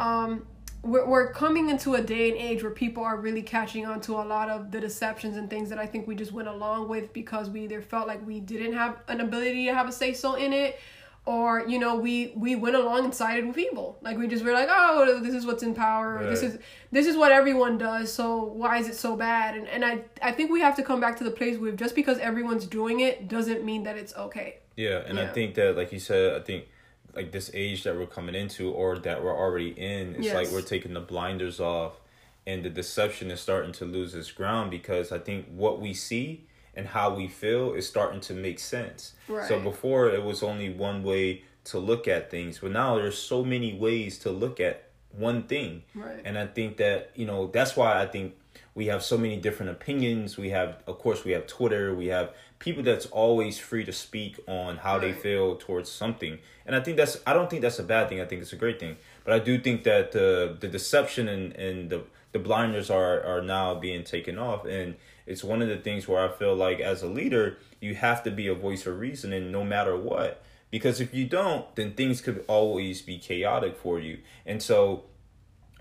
Um, 0.00 0.46
we're, 0.82 1.06
we're 1.06 1.32
coming 1.32 1.70
into 1.70 1.94
a 1.94 2.02
day 2.02 2.30
and 2.30 2.38
age 2.38 2.62
where 2.62 2.72
people 2.72 3.04
are 3.04 3.16
really 3.16 3.42
catching 3.42 3.86
on 3.86 4.00
to 4.02 4.14
a 4.14 4.24
lot 4.24 4.50
of 4.50 4.70
the 4.70 4.80
deceptions 4.80 5.36
and 5.36 5.48
things 5.48 5.68
that 5.70 5.78
I 5.78 5.86
think 5.86 6.06
we 6.06 6.14
just 6.14 6.32
went 6.32 6.48
along 6.48 6.88
with 6.88 7.12
because 7.12 7.48
we 7.48 7.62
either 7.62 7.80
felt 7.80 8.08
like 8.08 8.24
we 8.26 8.40
didn't 8.40 8.72
have 8.72 9.00
an 9.08 9.20
ability 9.20 9.66
to 9.66 9.74
have 9.74 9.88
a 9.88 9.92
say 9.92 10.12
so 10.12 10.34
in 10.34 10.52
it 10.52 10.78
or 11.24 11.64
you 11.68 11.78
know 11.78 11.94
we 11.94 12.32
we 12.34 12.56
went 12.56 12.74
along 12.74 13.04
and 13.04 13.14
sided 13.14 13.46
with 13.46 13.56
evil. 13.56 13.96
Like 14.02 14.18
we 14.18 14.26
just 14.26 14.44
were 14.44 14.52
like 14.52 14.68
oh 14.68 15.20
this 15.22 15.34
is 15.34 15.46
what's 15.46 15.62
in 15.62 15.72
power. 15.72 16.14
Right. 16.14 16.26
this 16.30 16.42
is 16.42 16.58
this 16.90 17.06
is 17.06 17.16
what 17.16 17.30
everyone 17.30 17.78
does. 17.78 18.12
So 18.12 18.42
why 18.42 18.78
is 18.78 18.88
it 18.88 18.96
so 18.96 19.14
bad? 19.16 19.56
And 19.56 19.68
and 19.68 19.84
i 19.84 20.02
i 20.20 20.32
think 20.32 20.50
we 20.50 20.60
have 20.60 20.74
to 20.76 20.82
come 20.82 21.00
back 21.00 21.16
to 21.18 21.24
the 21.24 21.30
place 21.30 21.58
where 21.58 21.70
just 21.72 21.94
because 21.94 22.18
everyone's 22.18 22.66
doing 22.66 23.00
it 23.00 23.28
doesn't 23.28 23.64
mean 23.64 23.84
that 23.84 23.96
it's 23.96 24.14
okay. 24.16 24.58
Yeah 24.74 25.02
and 25.06 25.18
yeah. 25.18 25.24
i 25.24 25.28
think 25.28 25.54
that 25.54 25.76
like 25.76 25.92
you 25.92 26.00
said 26.00 26.40
i 26.40 26.42
think 26.42 26.64
like 27.14 27.32
this 27.32 27.50
age 27.54 27.84
that 27.84 27.96
we're 27.96 28.06
coming 28.06 28.34
into 28.34 28.70
or 28.70 28.98
that 28.98 29.22
we're 29.22 29.36
already 29.36 29.70
in 29.70 30.14
it's 30.14 30.24
yes. 30.24 30.34
like 30.34 30.50
we're 30.50 30.62
taking 30.62 30.94
the 30.94 31.00
blinders 31.00 31.60
off 31.60 32.00
and 32.46 32.64
the 32.64 32.70
deception 32.70 33.30
is 33.30 33.40
starting 33.40 33.72
to 33.72 33.84
lose 33.84 34.14
its 34.14 34.30
ground 34.30 34.70
because 34.70 35.12
i 35.12 35.18
think 35.18 35.46
what 35.54 35.80
we 35.80 35.92
see 35.92 36.44
and 36.74 36.86
how 36.88 37.14
we 37.14 37.28
feel 37.28 37.74
is 37.74 37.86
starting 37.86 38.20
to 38.20 38.32
make 38.32 38.58
sense 38.58 39.12
right. 39.28 39.46
so 39.46 39.60
before 39.60 40.08
it 40.08 40.22
was 40.22 40.42
only 40.42 40.72
one 40.72 41.02
way 41.02 41.42
to 41.64 41.78
look 41.78 42.08
at 42.08 42.30
things 42.30 42.58
but 42.60 42.70
now 42.70 42.96
there's 42.96 43.18
so 43.18 43.44
many 43.44 43.74
ways 43.74 44.18
to 44.18 44.30
look 44.30 44.58
at 44.58 44.88
one 45.10 45.42
thing 45.42 45.82
right. 45.94 46.20
and 46.24 46.38
i 46.38 46.46
think 46.46 46.78
that 46.78 47.10
you 47.14 47.26
know 47.26 47.46
that's 47.48 47.76
why 47.76 48.00
i 48.00 48.06
think 48.06 48.34
we 48.74 48.86
have 48.86 49.02
so 49.02 49.18
many 49.18 49.36
different 49.36 49.70
opinions. 49.70 50.36
We 50.36 50.50
have 50.50 50.82
of 50.86 50.98
course 50.98 51.24
we 51.24 51.32
have 51.32 51.46
twitter. 51.46 51.94
We 51.94 52.06
have 52.06 52.32
people 52.58 52.82
that's 52.82 53.06
always 53.06 53.58
free 53.58 53.84
to 53.84 53.92
speak 53.92 54.38
on 54.46 54.78
how 54.78 54.98
they 54.98 55.12
feel 55.12 55.56
towards 55.56 55.90
something. 55.90 56.38
And 56.66 56.74
i 56.74 56.80
think 56.80 56.96
that's 56.96 57.18
i 57.26 57.32
don't 57.32 57.50
think 57.50 57.62
that's 57.62 57.78
a 57.78 57.84
bad 57.84 58.08
thing. 58.08 58.20
I 58.20 58.24
think 58.24 58.42
it's 58.42 58.52
a 58.52 58.56
great 58.56 58.80
thing. 58.80 58.96
But 59.24 59.34
i 59.34 59.38
do 59.38 59.58
think 59.58 59.84
that 59.84 60.12
the 60.12 60.56
the 60.58 60.68
deception 60.68 61.28
and 61.28 61.52
and 61.54 61.90
the 61.90 62.04
the 62.32 62.38
blinders 62.38 62.88
are 62.90 63.22
are 63.24 63.42
now 63.42 63.74
being 63.74 64.04
taken 64.04 64.38
off. 64.38 64.64
And 64.64 64.96
it's 65.26 65.44
one 65.44 65.62
of 65.62 65.68
the 65.68 65.76
things 65.76 66.08
where 66.08 66.22
i 66.24 66.28
feel 66.28 66.54
like 66.54 66.80
as 66.80 67.02
a 67.02 67.08
leader 67.08 67.58
you 67.80 67.94
have 67.94 68.22
to 68.24 68.30
be 68.30 68.46
a 68.48 68.54
voice 68.54 68.86
of 68.86 68.98
reason 68.98 69.32
and 69.32 69.52
no 69.52 69.64
matter 69.64 69.96
what. 69.96 70.42
Because 70.70 71.00
if 71.02 71.12
you 71.12 71.26
don't 71.26 71.74
then 71.76 71.92
things 71.92 72.22
could 72.22 72.44
always 72.48 73.02
be 73.02 73.18
chaotic 73.18 73.76
for 73.76 74.00
you. 74.00 74.18
And 74.46 74.62
so 74.62 75.04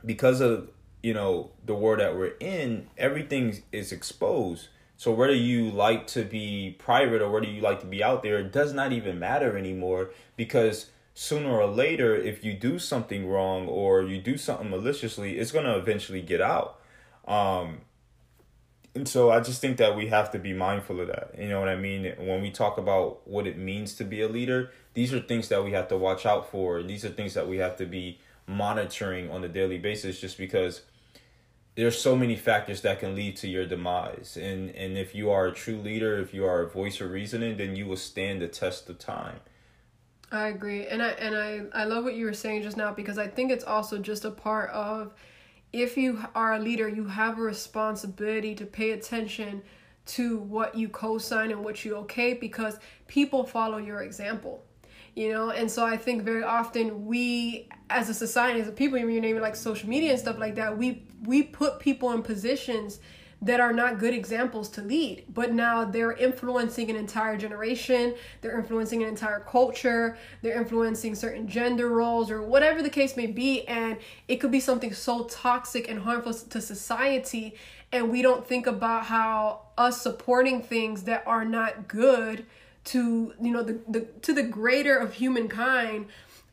because 0.05 0.41
of 0.41 0.69
you 1.01 1.13
know 1.13 1.51
the 1.65 1.73
world 1.73 1.99
that 1.99 2.15
we're 2.15 2.35
in 2.39 2.87
everything 2.97 3.61
is 3.71 3.91
exposed 3.91 4.67
so 5.01 5.11
whether 5.11 5.33
you 5.33 5.71
like 5.71 6.05
to 6.09 6.23
be 6.23 6.75
private 6.77 7.23
or 7.23 7.31
whether 7.31 7.47
you 7.47 7.59
like 7.59 7.79
to 7.79 7.87
be 7.87 8.03
out 8.03 8.21
there, 8.21 8.37
it 8.37 8.51
does 8.51 8.71
not 8.71 8.91
even 8.91 9.17
matter 9.17 9.57
anymore 9.57 10.11
because 10.37 10.91
sooner 11.15 11.49
or 11.49 11.65
later, 11.65 12.15
if 12.15 12.45
you 12.45 12.53
do 12.53 12.77
something 12.77 13.27
wrong 13.27 13.67
or 13.67 14.03
you 14.03 14.21
do 14.21 14.37
something 14.37 14.69
maliciously, 14.69 15.39
it's 15.39 15.51
gonna 15.51 15.75
eventually 15.75 16.21
get 16.21 16.39
out. 16.39 16.79
Um, 17.27 17.79
and 18.93 19.09
so 19.09 19.31
I 19.31 19.39
just 19.39 19.59
think 19.59 19.77
that 19.77 19.95
we 19.95 20.05
have 20.09 20.29
to 20.33 20.37
be 20.37 20.53
mindful 20.53 21.01
of 21.01 21.07
that. 21.07 21.33
You 21.35 21.49
know 21.49 21.59
what 21.59 21.69
I 21.69 21.77
mean? 21.77 22.13
When 22.19 22.43
we 22.43 22.51
talk 22.51 22.77
about 22.77 23.27
what 23.27 23.47
it 23.47 23.57
means 23.57 23.95
to 23.95 24.03
be 24.03 24.21
a 24.21 24.27
leader, 24.27 24.69
these 24.93 25.15
are 25.15 25.19
things 25.19 25.47
that 25.47 25.63
we 25.63 25.71
have 25.71 25.87
to 25.87 25.97
watch 25.97 26.27
out 26.27 26.51
for. 26.51 26.83
These 26.83 27.05
are 27.05 27.09
things 27.09 27.33
that 27.33 27.47
we 27.47 27.57
have 27.57 27.75
to 27.77 27.87
be 27.87 28.19
monitoring 28.51 29.29
on 29.31 29.43
a 29.43 29.47
daily 29.47 29.77
basis 29.77 30.19
just 30.19 30.37
because 30.37 30.81
there's 31.75 31.99
so 31.99 32.15
many 32.15 32.35
factors 32.35 32.81
that 32.81 32.99
can 32.99 33.15
lead 33.15 33.37
to 33.37 33.47
your 33.47 33.65
demise. 33.65 34.37
And 34.37 34.69
and 34.71 34.97
if 34.97 35.15
you 35.15 35.31
are 35.31 35.47
a 35.47 35.53
true 35.53 35.77
leader 35.77 36.19
if 36.19 36.33
you 36.33 36.45
are 36.45 36.61
a 36.61 36.69
voice 36.69 37.01
of 37.01 37.11
reasoning 37.11 37.57
then 37.57 37.75
you 37.75 37.85
will 37.85 37.97
stand 37.97 38.41
the 38.41 38.47
test 38.47 38.89
of 38.89 38.99
time. 38.99 39.39
I 40.31 40.47
agree. 40.47 40.87
And 40.87 41.01
i 41.01 41.09
and 41.09 41.35
i 41.35 41.61
i 41.73 41.83
love 41.85 42.03
what 42.03 42.15
you 42.15 42.25
were 42.25 42.33
saying 42.33 42.63
just 42.63 42.77
now 42.77 42.93
because 42.93 43.17
i 43.17 43.27
think 43.27 43.51
it's 43.51 43.63
also 43.63 43.97
just 43.97 44.25
a 44.25 44.31
part 44.31 44.69
of 44.71 45.13
if 45.73 45.97
you 45.97 46.23
are 46.35 46.53
a 46.53 46.59
leader 46.59 46.87
you 46.87 47.05
have 47.05 47.37
a 47.37 47.41
responsibility 47.41 48.53
to 48.55 48.65
pay 48.65 48.91
attention 48.91 49.61
to 50.05 50.39
what 50.39 50.75
you 50.75 50.89
co-sign 50.89 51.51
and 51.51 51.63
what 51.63 51.85
you 51.85 51.95
okay 51.95 52.33
because 52.33 52.79
people 53.07 53.43
follow 53.43 53.77
your 53.77 54.01
example 54.01 54.63
you 55.15 55.32
know? 55.32 55.50
And 55.52 55.69
so 55.69 55.86
i 55.86 55.97
think 55.97 56.24
very 56.24 56.43
often 56.43 57.06
we 57.06 57.69
as 57.89 58.10
a 58.10 58.13
society 58.13 58.62
as 58.62 58.67
a 58.67 58.71
people 58.71 58.97
you 58.97 59.21
name 59.21 59.38
it 59.38 59.41
like 59.41 59.56
social 59.56 59.89
media 59.89 60.12
and 60.12 60.19
stuff 60.19 60.39
like 60.39 60.56
that 60.56 60.78
we 60.78 61.04
we 61.24 61.43
put 61.43 61.80
people 61.80 62.12
in 62.13 62.21
positions 62.21 63.00
that 63.43 63.60
are 63.60 63.74
not 63.74 63.97
good 63.97 64.13
examples 64.13 64.69
to 64.69 64.82
lead. 64.82 65.26
But 65.28 65.52
now 65.52 65.84
they're 65.84 66.12
influencing 66.12 66.89
an 66.89 66.95
entire 66.95 67.38
generation. 67.38 68.13
They're 68.41 68.58
influencing 68.58 69.02
an 69.02 69.10
entire 69.10 69.39
culture. 69.39 70.17
They're 70.43 70.60
influencing 70.60 71.15
certain 71.15 71.47
gender 71.47 71.89
roles 71.89 72.30
or 72.30 72.43
whatever 72.43 72.84
the 72.84 72.89
case 72.89 73.17
may 73.17 73.26
be. 73.26 73.67
And 73.67 73.97
it 74.28 74.38
could 74.38 74.52
be 74.52 74.60
something 74.60 74.93
so 74.93 75.24
toxic 75.24 75.89
and 75.89 76.00
harmful 76.00 76.34
to 76.34 76.62
society. 76.62 77.56
And 77.91 78.12
we 78.12 78.21
don't 78.21 78.45
think 78.45 78.67
about 78.67 79.06
how 79.06 79.62
us 79.76 80.02
supporting 80.02 80.62
things 80.62 81.04
that 81.04 81.24
are 81.26 81.43
not 81.43 81.88
good 81.88 82.45
to 82.84 83.34
you 83.41 83.52
know 83.52 83.63
the, 83.63 83.80
the 83.88 84.02
to 84.22 84.34
the 84.34 84.44
greater 84.44 84.98
of 84.98 85.13
humankind 85.13 86.08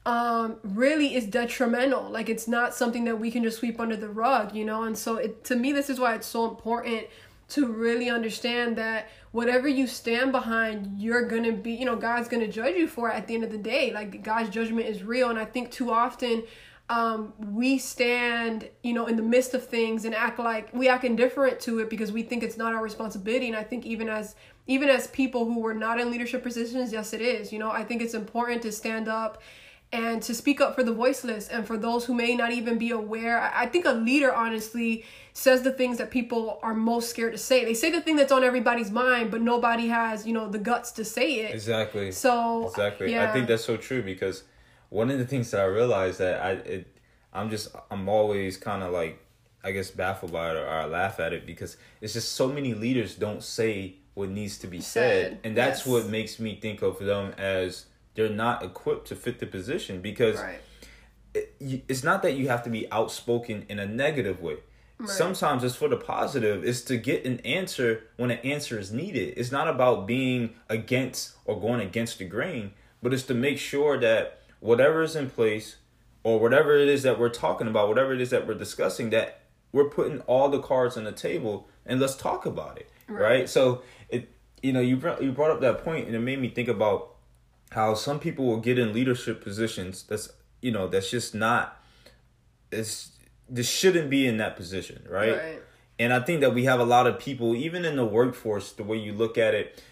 um 0.07 0.57
really 0.63 1.15
is 1.15 1.27
detrimental. 1.27 2.09
Like 2.09 2.29
it's 2.29 2.49
not 2.49 2.75
something 2.75 3.05
that 3.05 3.19
we 3.19 3.31
can 3.31 3.43
just 3.43 3.59
sweep 3.59 3.81
under 3.81 3.97
the 3.97 4.09
rug 4.09 4.55
you 4.55 4.65
know? 4.65 4.85
And 4.85 4.97
so 4.97 5.17
it 5.17 5.45
to 5.45 5.57
me 5.57 5.73
this 5.73 5.91
is 5.91 5.99
why 5.99 6.15
it's 6.15 6.27
so 6.27 6.49
important 6.49 7.07
to 7.51 7.67
really 7.67 8.11
understand 8.11 8.77
that 8.77 9.09
whatever 9.33 9.69
you 9.69 9.87
stand 9.87 10.33
behind 10.33 11.01
you're 11.01 11.27
gonna 11.27 11.53
be 11.53 11.73
you 11.73 11.85
know 11.85 11.97
god's 11.97 12.29
gonna 12.29 12.49
judge 12.49 12.77
you 12.77 12.87
for 12.87 13.11
at 13.11 13.27
the 13.27 13.35
end 13.35 13.45
of 13.45 13.51
the 13.51 13.59
day. 13.59 13.93
Like 13.93 14.23
god's 14.23 14.51
judgment 14.51 14.87
is 14.87 15.03
real. 15.03 15.31
And 15.31 15.39
i 15.39 15.45
think 15.45 15.71
too 15.71 15.91
often 15.91 16.45
um, 16.91 17.35
we 17.39 17.79
stand, 17.79 18.69
you 18.83 18.95
know, 18.95 19.07
in 19.07 19.17
the 19.17 19.23
midst 19.23 19.53
of 19.53 19.67
things 19.67 20.05
and 20.05 20.15
act 20.15 20.39
like 20.39 20.73
we 20.73 20.89
act 20.89 21.05
indifferent 21.05 21.61
to 21.61 21.81
it 21.81 21.91
because 21.91 22.13
we 22.13 22.23
think 22.23 22.43
it's 22.43 22.57
not 22.57 22.73
our 22.73 22.83
responsibility. 22.83 23.49
And 23.49 23.57
I 23.57 23.63
think 23.63 23.85
even 23.85 24.09
as 24.09 24.37
even 24.69 24.89
as 24.91 25.07
people 25.09 25.47
who 25.47 25.59
were 25.59 25.75
not 25.75 25.99
in 25.99 26.11
leadership 26.11 26.43
positions, 26.43 26.93
yes, 26.93 27.13
it 27.13 27.23
is. 27.23 27.53
You 27.53 27.59
know, 27.59 27.71
I 27.71 27.83
think 27.83 28.03
it's 28.03 28.15
important 28.15 28.63
to 28.63 28.71
stand 28.71 29.09
up 29.09 29.43
and 29.91 30.23
to 30.23 30.35
speak 30.35 30.61
up 30.61 30.75
for 30.75 30.83
the 30.83 30.93
voiceless 30.93 31.49
and 31.49 31.67
for 31.67 31.79
those 31.79 32.05
who 32.05 32.13
may 32.13 32.37
not 32.37 32.53
even 32.53 32.77
be 32.77 32.91
aware. 32.91 33.41
I 33.55 33.65
think 33.65 33.87
a 33.87 33.93
leader, 33.93 34.33
honestly, 34.33 35.07
says 35.33 35.63
the 35.63 35.73
things 35.73 35.97
that 35.97 36.11
people 36.11 36.61
are 36.63 36.75
most 36.75 37.09
scared 37.09 37.33
to 37.33 37.39
say. 37.39 37.65
They 37.65 37.73
say 37.73 37.91
the 37.91 38.03
thing 38.03 38.17
that's 38.17 38.31
on 38.31 38.45
everybody's 38.45 38.91
mind, 38.91 39.31
but 39.31 39.41
nobody 39.41 39.89
has, 39.89 40.27
you 40.27 40.35
know, 40.35 40.51
the 40.51 40.59
guts 40.59 40.93
to 40.93 41.05
say 41.05 41.37
it. 41.37 41.55
Exactly. 41.55 42.13
So 42.13 42.69
exactly, 42.69 43.13
yeah. 43.13 43.31
I 43.31 43.33
think 43.33 43.49
that's 43.49 43.65
so 43.65 43.79
true 43.79 44.03
because 44.03 44.45
one 44.91 45.11
of 45.11 45.19
the 45.19 45.27
things 45.27 45.51
that 45.53 45.63
I 45.63 45.65
realized 45.65 46.19
that 46.19 46.43
I 46.43 46.51
it, 46.51 46.97
I'm 47.33 47.49
just 47.49 47.75
I'm 47.91 48.07
always 48.11 48.59
kind 48.59 48.83
of 48.83 48.93
like 48.93 49.25
I 49.65 49.73
guess 49.73 49.91
baffled 49.91 50.33
by 50.33 50.51
it 50.51 50.57
or, 50.57 50.67
or 50.67 50.71
I 50.71 50.85
laugh 50.85 51.19
at 51.21 51.33
it 51.33 51.47
because 51.47 51.79
it's 52.03 52.13
just 52.13 52.33
so 52.33 52.49
many 52.49 52.75
leaders 52.75 53.15
don't 53.15 53.43
say 53.43 53.97
what 54.19 54.29
needs 54.29 54.59
to 54.59 54.67
be 54.67 54.81
said, 54.81 55.39
and 55.45 55.57
that's 55.57 55.81
yes. 55.81 55.87
what 55.87 56.07
makes 56.07 56.39
me 56.39 56.57
think 56.57 56.83
of 56.83 56.99
them 56.99 57.33
as 57.39 57.87
they're 58.15 58.29
not 58.29 58.63
equipped 58.63 59.09
to 59.09 59.17
fit 59.17 59.39
the 59.39 59.47
position 59.47 60.01
because 60.01 60.41
right. 60.41 60.61
it, 61.35 61.85
it's 61.89 62.03
not 62.03 62.23
that 62.23 62.33
you 62.33 62.49
have 62.49 62.63
to 62.65 62.71
be 62.71 62.91
outspoken 62.91 63.65
in 63.69 63.79
a 63.79 63.87
negative 63.87 64.43
way 64.43 64.59
Right. 64.99 65.09
Sometimes 65.09 65.63
it's 65.63 65.77
for 65.77 65.89
the 65.89 65.97
positive. 65.97 66.65
It's 66.65 66.81
to 66.83 66.97
get 66.97 67.25
an 67.25 67.39
answer 67.41 68.09
when 68.17 68.33
an 68.33 68.39
answer 68.39 68.81
is 68.81 68.91
needed. 68.91 69.35
It's 69.37 69.53
not 69.53 69.69
about 69.69 70.09
being 70.09 70.55
against 70.69 71.37
or 71.45 71.61
going 71.61 71.81
against 71.81 72.19
the 72.19 72.25
grain, 72.25 72.73
but 73.01 73.15
it's 73.15 73.23
to 73.25 73.35
make 73.35 73.59
sure 73.59 73.97
that 74.01 74.41
whatever 74.59 75.03
is 75.03 75.15
in 75.15 75.31
place 75.31 75.77
or 76.25 76.41
whatever 76.41 76.77
it 76.77 76.89
is 76.89 77.05
that 77.05 77.17
we're 77.17 77.29
talking 77.29 77.69
about, 77.69 77.87
whatever 77.87 78.13
it 78.13 78.21
is 78.21 78.31
that 78.31 78.49
we're 78.49 78.55
discussing, 78.55 79.11
that 79.11 79.43
we're 79.71 79.89
putting 79.89 80.21
all 80.23 80.49
the 80.49 80.61
cards 80.61 80.97
on 80.97 81.05
the 81.05 81.13
table 81.13 81.69
and 81.89 82.01
let's 82.01 82.15
talk 82.15 82.47
about 82.47 82.79
it. 82.79 82.89
Right. 83.09 83.21
right? 83.21 83.49
So 83.49 83.83
it 84.09 84.31
you 84.63 84.73
know, 84.73 84.81
you 84.81 84.97
brought, 84.97 85.23
you 85.23 85.33
brought 85.33 85.51
up 85.51 85.61
that 85.61 85.85
point 85.85 86.07
and 86.07 86.15
it 86.15 86.21
made 86.21 86.41
me 86.41 86.49
think 86.49 86.69
about 86.69 87.15
how 87.71 87.95
some 87.95 88.19
people 88.19 88.47
will 88.47 88.61
get 88.61 88.79
in 88.79 88.93
leadership 88.93 89.43
positions 89.43 90.03
that's 90.03 90.31
you 90.61 90.71
know, 90.71 90.87
that's 90.89 91.11
just 91.11 91.35
not 91.35 91.83
it's 92.71 93.13
this 93.49 93.69
shouldn't 93.69 94.11
be 94.11 94.27
in 94.27 94.37
that 94.39 94.57
position, 94.57 95.07
right? 95.09 95.37
right? 95.37 95.63
And 95.99 96.13
I 96.13 96.21
think 96.21 96.41
that 96.41 96.55
we 96.55 96.65
have 96.65 96.81
a 96.81 96.85
lot 96.85 97.07
of 97.07 97.19
people, 97.19 97.57
even 97.57 97.85
in 97.85 97.97
the 97.97 98.05
workforce, 98.05 98.73
the 98.73 98.85
way 98.85 98.99
you 98.99 99.13
look 99.13 99.37
at 99.37 99.55
it, 99.55 99.83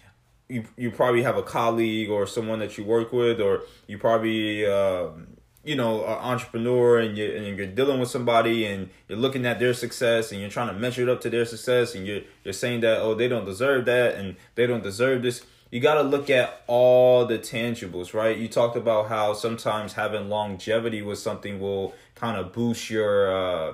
you 0.47 0.63
you 0.77 0.91
probably 0.91 1.23
have 1.23 1.35
a 1.35 1.43
colleague 1.43 2.09
or 2.09 2.25
someone 2.25 2.59
that 2.59 2.77
you 2.77 2.85
work 2.85 3.11
with, 3.11 3.41
or 3.41 3.63
you 3.87 3.97
probably 3.97 4.65
um, 4.65 5.36
you 5.67 5.75
know 5.75 6.03
an 6.05 6.17
entrepreneur 6.31 6.99
and 6.99 7.17
you 7.17 7.25
and 7.31 7.57
you're 7.57 7.67
dealing 7.67 7.99
with 7.99 8.09
somebody 8.09 8.65
and 8.65 8.89
you're 9.07 9.17
looking 9.17 9.45
at 9.45 9.59
their 9.59 9.73
success 9.73 10.31
and 10.31 10.39
you're 10.39 10.49
trying 10.49 10.67
to 10.67 10.73
measure 10.73 11.03
it 11.03 11.09
up 11.09 11.21
to 11.21 11.29
their 11.29 11.45
success 11.45 11.93
and 11.95 12.07
you're 12.07 12.21
you're 12.43 12.53
saying 12.53 12.81
that 12.81 12.99
oh 12.99 13.13
they 13.13 13.27
don't 13.27 13.45
deserve 13.45 13.85
that 13.85 14.15
and 14.15 14.35
they 14.55 14.65
don't 14.65 14.83
deserve 14.83 15.21
this 15.21 15.45
you 15.71 15.79
got 15.79 15.95
to 15.95 16.03
look 16.03 16.29
at 16.29 16.63
all 16.67 17.25
the 17.25 17.37
tangibles, 17.37 18.13
right? 18.13 18.37
You 18.37 18.47
talked 18.47 18.77
about 18.77 19.09
how 19.09 19.33
sometimes 19.33 19.93
having 19.93 20.29
longevity 20.29 21.01
with 21.01 21.19
something 21.19 21.59
will 21.59 21.93
kind 22.15 22.37
of 22.37 22.53
boost 22.53 22.89
your 22.89 23.35
uh, 23.35 23.73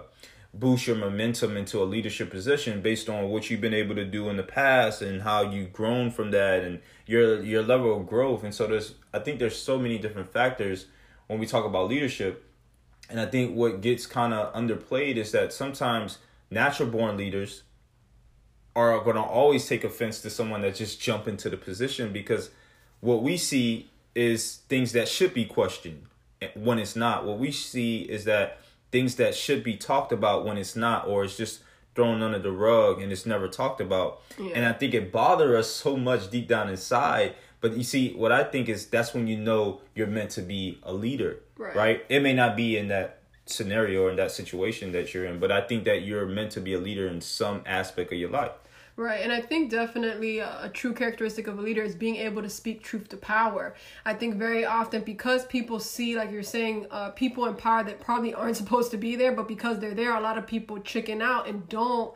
boost 0.54 0.88
your 0.88 0.96
momentum 0.96 1.58
into 1.58 1.82
a 1.82 1.86
leadership 1.86 2.30
position 2.30 2.82
based 2.82 3.10
on 3.10 3.30
what 3.30 3.50
you've 3.50 3.62
been 3.62 3.74
able 3.74 3.96
to 3.96 4.06
do 4.06 4.30
in 4.30 4.38
the 4.38 4.44
past 4.44 5.02
and 5.02 5.22
how 5.22 5.42
you've 5.42 5.74
grown 5.74 6.10
from 6.10 6.32
that 6.32 6.64
and 6.64 6.80
your 7.06 7.44
your 7.44 7.62
level 7.62 7.96
of 7.96 8.08
growth. 8.08 8.44
And 8.44 8.54
so 8.54 8.66
there's 8.66 8.96
I 9.14 9.20
think 9.20 9.40
there's 9.40 9.58
so 9.58 9.78
many 9.78 10.00
different 10.00 10.32
factors 10.32 10.88
when 11.34 11.40
we 11.40 11.48
talk 11.48 11.66
about 11.66 11.90
leadership. 11.90 12.46
And 13.10 13.20
I 13.20 13.26
think 13.26 13.56
what 13.56 13.82
gets 13.82 14.06
kind 14.06 14.34
of 14.34 14.54
underplayed 14.54 15.18
is 15.18 15.32
that 15.32 15.52
sometimes 15.52 16.20
natural 16.52 16.88
born 16.88 17.18
leaders 17.18 17.64
are 18.76 19.00
going 19.00 19.16
to 19.16 19.22
always 19.22 19.68
take 19.68 19.84
offense 19.84 20.22
to 20.22 20.30
someone 20.30 20.62
that 20.62 20.76
just 20.76 21.02
jump 21.02 21.28
into 21.28 21.50
the 21.50 21.58
position 21.58 22.14
because 22.14 22.52
what 23.02 23.24
we 23.24 23.36
see 23.36 23.90
is 24.14 24.60
things 24.70 24.92
that 24.92 25.08
should 25.08 25.34
be 25.34 25.46
questioned 25.46 26.04
when 26.54 26.78
it's 26.78 26.96
not. 26.96 27.26
What 27.26 27.40
we 27.40 27.52
see 27.52 28.02
is 28.02 28.26
that 28.26 28.60
things 28.92 29.16
that 29.16 29.34
should 29.34 29.64
be 29.64 29.76
talked 29.76 30.12
about 30.12 30.46
when 30.46 30.58
it's 30.58 30.76
not, 30.76 31.08
or 31.08 31.24
it's 31.24 31.36
just 31.36 31.62
thrown 31.96 32.22
under 32.22 32.40
the 32.40 32.52
rug 32.52 33.02
and 33.02 33.12
it's 33.12 33.26
never 33.26 33.48
talked 33.48 33.82
about. 33.82 34.22
Yeah. 34.40 34.52
And 34.54 34.66
I 34.66 34.74
think 34.74 34.94
it 34.94 35.12
bothers 35.12 35.60
us 35.60 35.70
so 35.70 35.98
much 35.98 36.30
deep 36.30 36.48
down 36.48 36.70
inside. 36.70 37.34
But 37.64 37.78
you 37.78 37.84
see, 37.86 38.12
what 38.12 38.34
I 38.34 38.44
think 38.44 38.68
is 38.68 38.88
that's 38.88 39.14
when 39.14 39.26
you 39.26 39.38
know 39.38 39.80
you're 39.96 40.06
meant 40.06 40.32
to 40.32 40.42
be 40.42 40.80
a 40.84 40.92
leader, 40.92 41.40
right? 41.58 41.74
right? 41.74 42.06
It 42.10 42.22
may 42.22 42.34
not 42.34 42.58
be 42.58 42.76
in 42.76 42.90
that 42.90 43.20
scenario 43.46 44.04
or 44.04 44.10
in 44.10 44.18
that 44.18 44.32
situation 44.32 44.92
that 44.92 45.14
you're 45.14 45.24
in, 45.24 45.40
but 45.40 45.50
I 45.50 45.62
think 45.62 45.86
that 45.86 46.02
you're 46.02 46.26
meant 46.26 46.52
to 46.52 46.60
be 46.60 46.74
a 46.74 46.78
leader 46.78 47.08
in 47.08 47.22
some 47.22 47.62
aspect 47.66 48.12
of 48.12 48.18
your 48.18 48.32
life. 48.32 48.52
Right, 48.98 49.22
and 49.22 49.32
I 49.32 49.40
think 49.40 49.72
definitely 49.72 50.40
a, 50.40 50.70
true 50.74 50.94
characteristic 50.94 51.48
of 51.48 51.58
a 51.58 51.62
leader 51.62 51.82
is 51.82 51.96
being 51.96 52.18
able 52.18 52.42
to 52.42 52.50
speak 52.50 52.84
truth 52.84 53.08
to 53.10 53.18
power. 53.18 53.76
I 54.06 54.14
think 54.14 54.36
very 54.36 54.66
often 54.66 55.02
because 55.02 55.46
people 55.46 55.80
see, 55.80 56.18
like 56.18 56.32
you're 56.32 56.44
saying, 56.44 56.88
uh, 56.92 57.12
people 57.12 57.46
in 57.46 57.56
power 57.56 57.86
that 57.86 58.02
probably 58.02 58.34
aren't 58.34 58.58
supposed 58.64 58.92
to 58.92 58.98
be 58.98 59.16
there, 59.16 59.32
but 59.32 59.48
because 59.48 59.80
they're 59.80 59.96
there, 59.96 60.14
a 60.18 60.22
lot 60.22 60.38
of 60.38 60.46
people 60.46 60.80
chicken 60.80 61.22
out 61.22 61.48
and 61.48 61.70
don't 61.70 62.14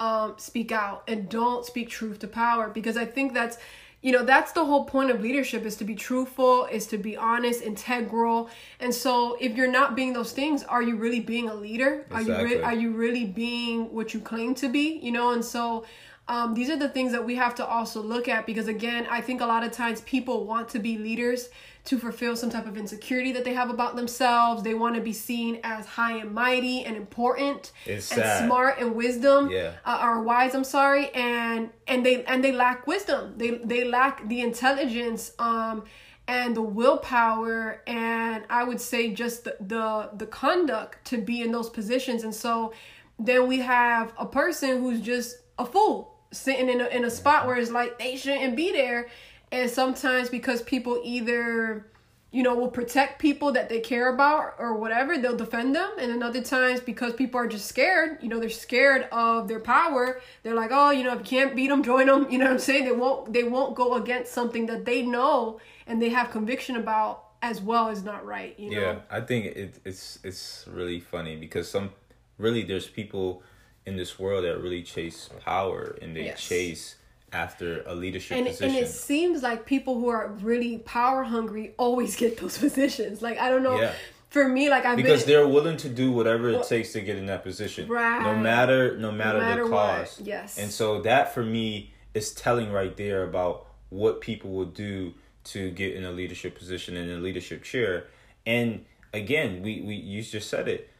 um, 0.00 0.34
speak 0.38 0.72
out 0.72 1.04
and 1.06 1.28
don't 1.28 1.64
speak 1.64 1.88
truth 1.88 2.18
to 2.18 2.28
power 2.28 2.68
because 2.68 2.96
I 2.96 3.04
think 3.04 3.34
that's 3.34 3.58
you 4.00 4.12
know 4.12 4.24
that's 4.24 4.52
the 4.52 4.64
whole 4.64 4.84
point 4.84 5.10
of 5.10 5.20
leadership 5.20 5.64
is 5.64 5.76
to 5.76 5.84
be 5.84 5.94
truthful 5.94 6.66
is 6.66 6.86
to 6.86 6.98
be 6.98 7.16
honest 7.16 7.62
integral. 7.62 8.48
And 8.80 8.94
so 8.94 9.36
if 9.40 9.56
you're 9.56 9.70
not 9.70 9.96
being 9.96 10.12
those 10.12 10.32
things 10.32 10.62
are 10.64 10.82
you 10.82 10.96
really 10.96 11.20
being 11.20 11.48
a 11.48 11.54
leader? 11.54 12.06
Exactly. 12.10 12.32
are 12.32 12.40
you 12.40 12.56
re- 12.56 12.62
are 12.62 12.74
you 12.74 12.90
really 12.92 13.24
being 13.24 13.92
what 13.92 14.14
you 14.14 14.20
claim 14.20 14.54
to 14.56 14.68
be? 14.68 14.98
You 15.02 15.12
know 15.12 15.32
and 15.32 15.44
so 15.44 15.84
um, 16.28 16.52
these 16.52 16.68
are 16.68 16.76
the 16.76 16.90
things 16.90 17.12
that 17.12 17.24
we 17.24 17.34
have 17.36 17.54
to 17.54 17.66
also 17.66 18.02
look 18.02 18.28
at 18.28 18.44
because 18.44 18.68
again 18.68 19.06
i 19.10 19.20
think 19.20 19.40
a 19.40 19.46
lot 19.46 19.64
of 19.64 19.72
times 19.72 20.02
people 20.02 20.44
want 20.44 20.68
to 20.68 20.78
be 20.78 20.98
leaders 20.98 21.48
to 21.88 21.98
fulfill 21.98 22.36
some 22.36 22.50
type 22.50 22.66
of 22.66 22.76
insecurity 22.76 23.32
that 23.32 23.44
they 23.44 23.54
have 23.54 23.70
about 23.70 23.96
themselves. 23.96 24.62
They 24.62 24.74
want 24.74 24.94
to 24.96 25.00
be 25.00 25.14
seen 25.14 25.58
as 25.64 25.86
high 25.86 26.18
and 26.18 26.34
mighty 26.34 26.84
and 26.84 26.94
important 26.94 27.72
it's 27.86 28.12
and 28.12 28.20
sad. 28.20 28.44
smart 28.44 28.78
and 28.78 28.94
wisdom 28.94 29.50
yeah. 29.50 29.72
uh, 29.86 30.00
or 30.02 30.22
wise 30.22 30.54
i'm 30.54 30.64
sorry 30.64 31.08
and 31.14 31.70
and 31.86 32.04
they 32.04 32.24
and 32.26 32.44
they 32.44 32.52
lack 32.52 32.86
wisdom. 32.86 33.34
They 33.38 33.52
they 33.64 33.84
lack 33.84 34.28
the 34.28 34.42
intelligence 34.42 35.32
um 35.38 35.84
and 36.26 36.54
the 36.54 36.60
willpower 36.60 37.82
and 37.86 38.44
i 38.50 38.62
would 38.64 38.82
say 38.82 39.14
just 39.14 39.44
the 39.44 39.56
the, 39.58 40.10
the 40.14 40.26
conduct 40.26 41.06
to 41.06 41.16
be 41.16 41.40
in 41.40 41.52
those 41.52 41.70
positions. 41.70 42.22
And 42.22 42.34
so 42.34 42.74
then 43.18 43.46
we 43.46 43.60
have 43.60 44.12
a 44.18 44.26
person 44.26 44.82
who's 44.82 45.00
just 45.00 45.36
a 45.58 45.64
fool 45.64 46.18
sitting 46.32 46.68
in 46.68 46.82
a, 46.82 46.86
in 46.88 47.04
a 47.06 47.10
spot 47.10 47.46
where 47.46 47.56
it's 47.56 47.70
like 47.70 47.98
they 47.98 48.14
shouldn't 48.16 48.56
be 48.56 48.72
there 48.72 49.08
and 49.52 49.70
sometimes 49.70 50.28
because 50.28 50.62
people 50.62 51.00
either 51.04 51.86
you 52.30 52.42
know 52.42 52.54
will 52.54 52.68
protect 52.68 53.18
people 53.18 53.52
that 53.52 53.68
they 53.68 53.80
care 53.80 54.12
about 54.12 54.54
or 54.58 54.74
whatever 54.74 55.16
they'll 55.16 55.36
defend 55.36 55.74
them 55.74 55.90
and 55.98 56.10
then 56.10 56.22
other 56.22 56.42
times 56.42 56.80
because 56.80 57.14
people 57.14 57.40
are 57.40 57.46
just 57.46 57.66
scared 57.66 58.18
you 58.20 58.28
know 58.28 58.38
they're 58.38 58.50
scared 58.50 59.08
of 59.12 59.48
their 59.48 59.60
power 59.60 60.20
they're 60.42 60.54
like 60.54 60.70
oh 60.72 60.90
you 60.90 61.02
know 61.02 61.12
if 61.12 61.18
you 61.20 61.24
can't 61.24 61.56
beat 61.56 61.68
them 61.68 61.82
join 61.82 62.06
them 62.06 62.26
you 62.30 62.38
know 62.38 62.44
what 62.44 62.52
i'm 62.52 62.58
saying 62.58 62.84
they 62.84 62.92
won't 62.92 63.32
they 63.32 63.44
won't 63.44 63.74
go 63.74 63.94
against 63.94 64.32
something 64.32 64.66
that 64.66 64.84
they 64.84 65.02
know 65.02 65.58
and 65.86 66.02
they 66.02 66.10
have 66.10 66.30
conviction 66.30 66.76
about 66.76 67.24
as 67.40 67.60
well 67.62 67.88
as 67.88 68.02
not 68.02 68.24
right 68.26 68.58
you 68.58 68.70
know? 68.70 68.80
yeah 68.80 68.98
i 69.10 69.20
think 69.20 69.46
it, 69.46 69.80
it's 69.84 70.18
it's 70.22 70.66
really 70.70 71.00
funny 71.00 71.36
because 71.36 71.70
some 71.70 71.90
really 72.36 72.62
there's 72.62 72.88
people 72.88 73.42
in 73.86 73.96
this 73.96 74.18
world 74.18 74.44
that 74.44 74.60
really 74.60 74.82
chase 74.82 75.30
power 75.40 75.96
and 76.02 76.14
they 76.14 76.26
yes. 76.26 76.46
chase 76.46 76.96
after 77.32 77.82
a 77.86 77.94
leadership 77.94 78.36
and, 78.36 78.46
position. 78.46 78.76
And 78.76 78.84
it 78.84 78.88
seems 78.88 79.42
like 79.42 79.66
people 79.66 79.98
who 80.00 80.08
are 80.08 80.28
really 80.40 80.78
power 80.78 81.24
hungry 81.24 81.74
always 81.76 82.16
get 82.16 82.38
those 82.38 82.58
positions. 82.66 83.22
Like 83.22 83.38
I 83.38 83.50
don't 83.50 83.62
know. 83.62 83.80
Yeah. 83.80 83.92
For 84.30 84.46
me, 84.46 84.68
like 84.68 84.84
I've 84.84 84.96
because 84.96 85.24
been, 85.24 85.32
they're 85.32 85.48
willing 85.48 85.78
to 85.78 85.88
do 85.88 86.12
whatever 86.12 86.50
it 86.50 86.66
takes 86.66 86.92
to 86.92 87.00
get 87.00 87.16
in 87.16 87.26
that 87.26 87.42
position, 87.42 87.88
right? 87.88 88.22
No 88.22 88.36
matter, 88.36 88.98
no 88.98 89.10
matter, 89.10 89.38
no 89.38 89.44
matter 89.44 89.64
the 89.64 89.70
cost. 89.70 90.18
What. 90.18 90.28
Yes. 90.28 90.58
And 90.58 90.70
so 90.70 91.00
that 91.00 91.32
for 91.32 91.42
me 91.42 91.94
is 92.12 92.34
telling 92.34 92.70
right 92.70 92.94
there 92.94 93.22
about 93.22 93.66
what 93.88 94.20
people 94.20 94.50
will 94.50 94.66
do 94.66 95.14
to 95.44 95.70
get 95.70 95.94
in 95.94 96.04
a 96.04 96.10
leadership 96.10 96.58
position 96.58 96.94
in 96.94 97.08
a 97.08 97.16
leadership 97.16 97.62
chair. 97.62 98.08
And 98.44 98.84
again, 99.14 99.62
we 99.62 99.80
we 99.80 99.94
you 99.94 100.22
just 100.22 100.50
said 100.50 100.68
it 100.68 100.90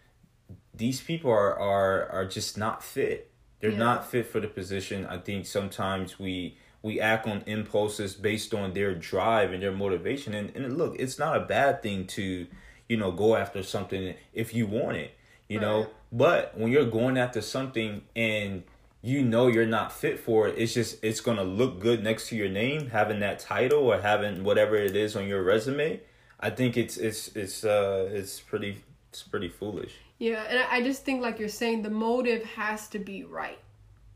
these 0.79 1.01
people 1.01 1.31
are 1.31 1.59
are 1.59 2.09
are 2.11 2.25
just 2.25 2.57
not 2.57 2.83
fit. 2.83 3.28
They're 3.61 3.71
yeah. 3.71 3.79
not 3.79 4.07
fit 4.07 4.27
for 4.27 4.41
the 4.41 4.49
position. 4.49 5.07
I 5.07 5.19
think 5.19 5.47
sometimes 5.47 6.19
we 6.19 6.57
we 6.83 7.01
act 7.01 7.27
on 7.27 7.43
impulses 7.47 8.15
based 8.15 8.55
on 8.55 8.73
their 8.73 8.95
drive 8.95 9.53
and 9.53 9.63
their 9.63 9.73
motivation. 9.73 10.35
And 10.35 10.55
and 10.55 10.79
look, 10.79 10.97
it's 10.99 11.19
not 11.19 11.37
a 11.37 11.41
bad 11.41 11.83
thing 11.83 12.07
to, 12.09 12.47
you 12.89 12.97
know, 12.97 13.11
go 13.11 13.37
after 13.37 13.63
something 13.63 14.15
if 14.33 14.55
you 14.55 14.67
want 14.67 14.97
it, 14.97 15.13
you 15.49 15.59
right. 15.59 15.67
know. 15.67 15.87
But 16.13 16.57
when 16.57 16.71
you're 16.71 16.87
going 16.87 17.19
after 17.19 17.41
something 17.41 18.03
and 18.17 18.63
you 19.03 19.23
know 19.23 19.47
you're 19.47 19.67
not 19.67 19.93
fit 19.93 20.19
for 20.19 20.49
it, 20.49 20.55
it's 20.57 20.75
just 20.75 21.03
it's 21.03 21.21
gonna 21.21 21.45
look 21.45 21.81
good 21.81 22.03
next 22.03 22.29
to 22.29 22.37
your 22.37 22.49
name, 22.49 22.91
having 22.91 23.21
that 23.21 23.41
title 23.41 23.81
or 23.81 24.01
having 24.01 24.45
whatever 24.45 24.77
it 24.77 24.97
is 24.97 25.17
on 25.17 25.27
your 25.27 25.43
resume. 25.43 26.01
I 26.41 26.51
think 26.51 26.77
it's 26.77 26.97
it's 26.97 27.29
it's 27.37 27.65
uh 27.65 28.09
it's 28.13 28.41
pretty 28.41 28.85
it's 29.11 29.23
pretty 29.23 29.49
foolish. 29.49 29.95
Yeah, 30.19 30.43
and 30.49 30.59
I 30.71 30.83
just 30.83 31.05
think 31.05 31.23
like 31.23 31.39
you're 31.39 31.49
saying 31.49 31.83
the 31.83 31.91
motive 31.91 32.45
has 32.45 32.89
to 32.89 32.99
be 32.99 33.25
right. 33.25 33.59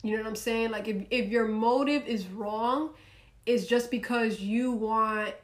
You 0.03 0.17
know 0.17 0.23
what 0.23 0.29
I'm 0.29 0.37
saying? 0.37 0.71
Like 0.71 0.89
if 0.89 1.05
if 1.11 1.29
your 1.29 1.47
motive 1.47 2.07
is 2.07 2.27
wrong, 2.27 2.91
it's 3.47 3.67
just 3.67 3.91
because 3.91 4.41
you 4.41 4.73
want 4.73 5.35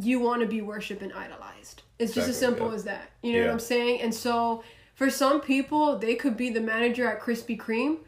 you 0.00 0.20
want 0.20 0.42
to 0.42 0.46
be 0.46 0.60
worshipped 0.60 1.02
and 1.02 1.12
idolized. 1.12 1.82
It's 1.98 2.14
just 2.14 2.28
exactly, 2.28 2.30
as 2.30 2.36
simple 2.38 2.68
yeah. 2.68 2.74
as 2.74 2.84
that. 2.84 3.10
You 3.22 3.32
know 3.32 3.38
yeah. 3.38 3.44
what 3.46 3.52
I'm 3.52 3.60
saying? 3.60 4.00
And 4.02 4.14
so 4.14 4.62
for 4.94 5.10
some 5.10 5.40
people, 5.40 5.98
they 5.98 6.14
could 6.14 6.36
be 6.36 6.50
the 6.50 6.60
manager 6.60 7.08
at 7.08 7.20
Krispy 7.20 7.58
Kreme, 7.58 7.98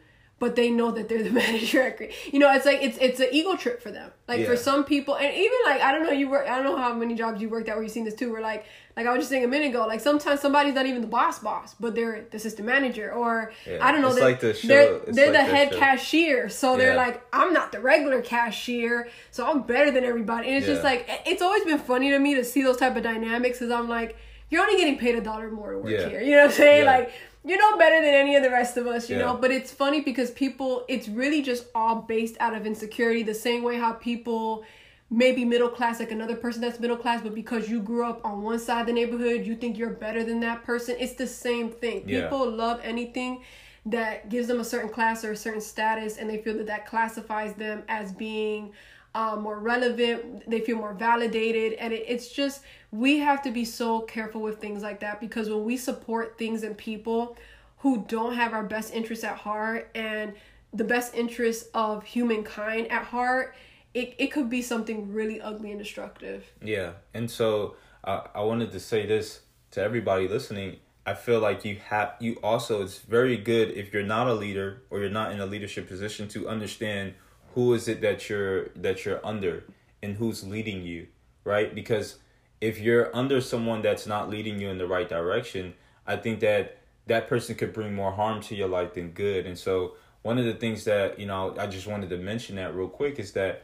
but 0.43 0.57
they 0.57 0.69
know 0.69 0.91
that 0.91 1.07
they're 1.07 1.23
the 1.23 1.29
manager 1.43 1.81
at 1.81 2.33
you 2.33 2.37
know 2.37 2.51
it's 2.53 2.65
like 2.65 2.83
it's 2.83 2.97
it's 2.97 3.21
an 3.21 3.29
ego 3.31 3.55
trip 3.55 3.81
for 3.81 3.91
them 3.91 4.11
like 4.27 4.41
yeah. 4.41 4.45
for 4.45 4.57
some 4.57 4.83
people 4.83 5.15
and 5.15 5.33
even 5.33 5.57
like 5.65 5.79
i 5.79 5.89
don't 5.93 6.03
know 6.03 6.11
you 6.11 6.29
work 6.29 6.45
i 6.49 6.61
don't 6.61 6.65
know 6.65 6.75
how 6.75 6.93
many 6.93 7.15
jobs 7.15 7.41
you 7.41 7.47
worked 7.47 7.69
at 7.69 7.75
where 7.75 7.83
you've 7.83 7.93
seen 7.93 8.03
this 8.03 8.13
too 8.13 8.29
where 8.29 8.41
like 8.41 8.65
like 8.97 9.07
i 9.07 9.09
was 9.11 9.19
just 9.19 9.29
saying 9.29 9.45
a 9.45 9.47
minute 9.47 9.69
ago 9.69 9.87
like 9.87 10.01
sometimes 10.01 10.41
somebody's 10.41 10.73
not 10.73 10.85
even 10.85 10.99
the 10.99 11.07
boss 11.07 11.39
boss 11.39 11.75
but 11.79 11.95
they're 11.95 12.25
the 12.31 12.37
system 12.37 12.65
manager 12.65 13.09
or 13.13 13.53
yeah. 13.65 13.77
i 13.79 13.89
don't 13.89 14.01
know 14.01 14.13
they're, 14.13 14.25
like 14.25 14.41
the 14.41 14.53
show. 14.53 14.67
they're, 14.67 14.99
they're 15.13 15.31
like 15.31 15.45
the 15.45 15.55
head 15.55 15.71
show. 15.71 15.79
cashier 15.79 16.49
so 16.49 16.71
yeah. 16.71 16.77
they're 16.77 16.95
like 16.97 17.25
i'm 17.31 17.53
not 17.53 17.71
the 17.71 17.79
regular 17.79 18.21
cashier 18.21 19.07
so 19.31 19.49
i'm 19.49 19.61
better 19.61 19.91
than 19.91 20.03
everybody 20.03 20.49
and 20.49 20.57
it's 20.57 20.67
just 20.67 20.83
like 20.83 21.09
it's 21.25 21.41
always 21.41 21.63
been 21.63 21.79
funny 21.79 22.09
to 22.09 22.19
me 22.19 22.35
to 22.35 22.43
see 22.43 22.61
those 22.61 22.75
type 22.75 22.97
of 22.97 23.03
dynamics 23.03 23.59
because 23.59 23.71
i'm 23.71 23.87
like 23.87 24.17
you're 24.53 24.61
only 24.65 24.77
getting 24.77 24.97
paid 24.97 25.15
a 25.15 25.21
dollar 25.21 25.49
more 25.51 25.71
to 25.73 25.77
work 25.79 25.89
here 26.11 26.21
you 26.21 26.31
know 26.31 26.43
what 26.43 26.51
i'm 26.51 26.51
saying 26.51 26.85
like 26.85 27.11
you're 27.45 27.59
no 27.59 27.77
better 27.77 27.97
than 28.01 28.13
any 28.13 28.37
of 28.37 28.43
the 28.43 28.49
rest 28.49 28.77
of 28.77 28.87
us, 28.87 29.09
you 29.09 29.17
Yeah. 29.17 29.23
know. 29.23 29.33
But 29.35 29.51
it's 29.51 29.69
funny 29.69 29.99
because 29.99 30.31
people, 30.31 30.85
it's 30.87 31.09
really 31.09 31.41
just 31.41 31.65
all 31.75 31.95
based 31.95 32.37
out 32.39 32.55
of 32.55 32.65
insecurity. 32.65 33.21
The 33.21 33.33
same 33.33 33.63
way 33.63 33.75
how 33.75 33.91
people 33.91 34.63
maybe 35.09 35.43
middle 35.43 35.67
class, 35.67 35.99
like 35.99 36.11
another 36.11 36.37
person 36.37 36.61
that's 36.61 36.79
middle 36.79 36.95
class, 36.95 37.21
but 37.21 37.35
because 37.35 37.69
you 37.69 37.81
grew 37.81 38.05
up 38.05 38.21
on 38.23 38.43
one 38.43 38.59
side 38.59 38.79
of 38.81 38.87
the 38.87 38.93
neighborhood, 38.93 39.45
you 39.45 39.55
think 39.57 39.77
you're 39.77 39.89
better 39.89 40.23
than 40.23 40.39
that 40.39 40.63
person. 40.63 40.95
It's 40.99 41.15
the 41.15 41.27
same 41.27 41.69
thing. 41.69 42.07
Yeah. 42.07 42.21
People 42.21 42.49
love 42.49 42.79
anything 42.81 43.43
that 43.87 44.29
gives 44.29 44.47
them 44.47 44.61
a 44.61 44.63
certain 44.63 44.89
class 44.89 45.25
or 45.25 45.31
a 45.33 45.35
certain 45.35 45.59
status, 45.59 46.17
and 46.17 46.29
they 46.29 46.37
feel 46.37 46.55
that 46.59 46.67
that 46.67 46.85
classifies 46.85 47.53
them 47.55 47.83
as 47.89 48.13
being 48.13 48.71
uh, 49.15 49.35
more 49.35 49.59
relevant. 49.59 50.49
They 50.49 50.61
feel 50.61 50.77
more 50.77 50.93
validated, 50.93 51.73
and 51.73 51.93
it, 51.93 52.05
it's 52.07 52.29
just 52.29 52.61
we 52.91 53.19
have 53.19 53.41
to 53.43 53.51
be 53.51 53.65
so 53.65 54.01
careful 54.01 54.41
with 54.41 54.59
things 54.59 54.83
like 54.83 54.99
that 55.01 55.19
because 55.19 55.49
when 55.49 55.63
we 55.63 55.77
support 55.77 56.37
things 56.37 56.63
and 56.63 56.77
people 56.77 57.37
who 57.79 58.05
don't 58.07 58.35
have 58.35 58.53
our 58.53 58.63
best 58.63 58.93
interests 58.93 59.25
at 59.25 59.35
heart 59.35 59.89
and 59.93 60.33
the 60.73 60.83
best 60.83 61.13
interests 61.13 61.69
of 61.73 62.03
humankind 62.03 62.89
at 62.91 63.03
heart, 63.03 63.55
it, 63.93 64.15
it 64.17 64.27
could 64.27 64.49
be 64.49 64.61
something 64.61 65.13
really 65.13 65.39
ugly 65.39 65.69
and 65.71 65.79
destructive. 65.79 66.51
Yeah, 66.63 66.93
and 67.13 67.29
so 67.29 67.75
uh, 68.03 68.21
I 68.33 68.41
wanted 68.41 68.71
to 68.71 68.79
say 68.79 69.05
this 69.05 69.41
to 69.71 69.81
everybody 69.81 70.27
listening. 70.27 70.77
I 71.05 71.13
feel 71.13 71.39
like 71.39 71.65
you 71.65 71.77
have 71.89 72.13
you 72.19 72.37
also 72.41 72.81
it's 72.81 72.99
very 72.99 73.35
good 73.35 73.71
if 73.71 73.93
you're 73.93 74.03
not 74.03 74.27
a 74.27 74.33
leader 74.33 74.83
or 74.89 74.99
you're 74.99 75.09
not 75.09 75.33
in 75.33 75.41
a 75.41 75.45
leadership 75.45 75.87
position 75.87 76.29
to 76.29 76.47
understand 76.47 77.13
who 77.53 77.73
is 77.73 77.87
it 77.87 78.01
that 78.01 78.29
you're 78.29 78.69
that 78.69 79.05
you're 79.05 79.25
under 79.25 79.63
and 80.01 80.15
who's 80.17 80.43
leading 80.43 80.83
you, 80.83 81.07
right? 81.43 81.73
Because 81.73 82.17
if 82.61 82.79
you're 82.79 83.15
under 83.15 83.41
someone 83.41 83.81
that's 83.81 84.07
not 84.07 84.29
leading 84.29 84.59
you 84.59 84.69
in 84.69 84.77
the 84.77 84.87
right 84.87 85.07
direction, 85.07 85.73
I 86.07 86.17
think 86.17 86.39
that 86.41 86.77
that 87.07 87.27
person 87.27 87.55
could 87.55 87.73
bring 87.73 87.93
more 87.93 88.11
harm 88.11 88.41
to 88.41 88.55
your 88.55 88.69
life 88.69 88.93
than 88.93 89.09
good. 89.09 89.45
And 89.45 89.57
so 89.57 89.95
one 90.21 90.37
of 90.37 90.45
the 90.45 90.53
things 90.53 90.85
that, 90.85 91.19
you 91.19 91.25
know, 91.25 91.55
I 91.57 91.67
just 91.67 91.87
wanted 91.87 92.09
to 92.09 92.17
mention 92.17 92.55
that 92.55 92.73
real 92.73 92.87
quick 92.87 93.19
is 93.19 93.33
that 93.33 93.63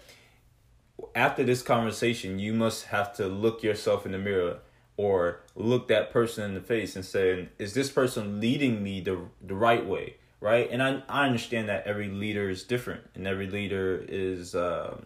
after 1.15 1.43
this 1.43 1.61
conversation, 1.61 2.39
you 2.39 2.53
must 2.53 2.85
have 2.87 3.13
to 3.15 3.27
look 3.27 3.63
yourself 3.63 4.05
in 4.05 4.11
the 4.11 4.17
mirror 4.17 4.59
or 4.97 5.39
look 5.55 5.87
that 5.87 6.11
person 6.11 6.43
in 6.43 6.53
the 6.53 6.59
face 6.61 6.97
and 6.97 7.05
say, 7.05 7.47
is 7.57 7.73
this 7.73 7.89
person 7.89 8.41
leading 8.41 8.83
me 8.83 8.99
the 8.99 9.17
the 9.41 9.55
right 9.55 9.85
way? 9.85 10.17
Right. 10.41 10.69
And 10.71 10.81
I, 10.81 11.03
I 11.09 11.25
understand 11.25 11.67
that 11.67 11.85
every 11.85 12.07
leader 12.07 12.49
is 12.49 12.63
different 12.63 13.01
and 13.13 13.27
every 13.27 13.47
leader 13.47 14.03
is, 14.07 14.55
uh, 14.55 15.01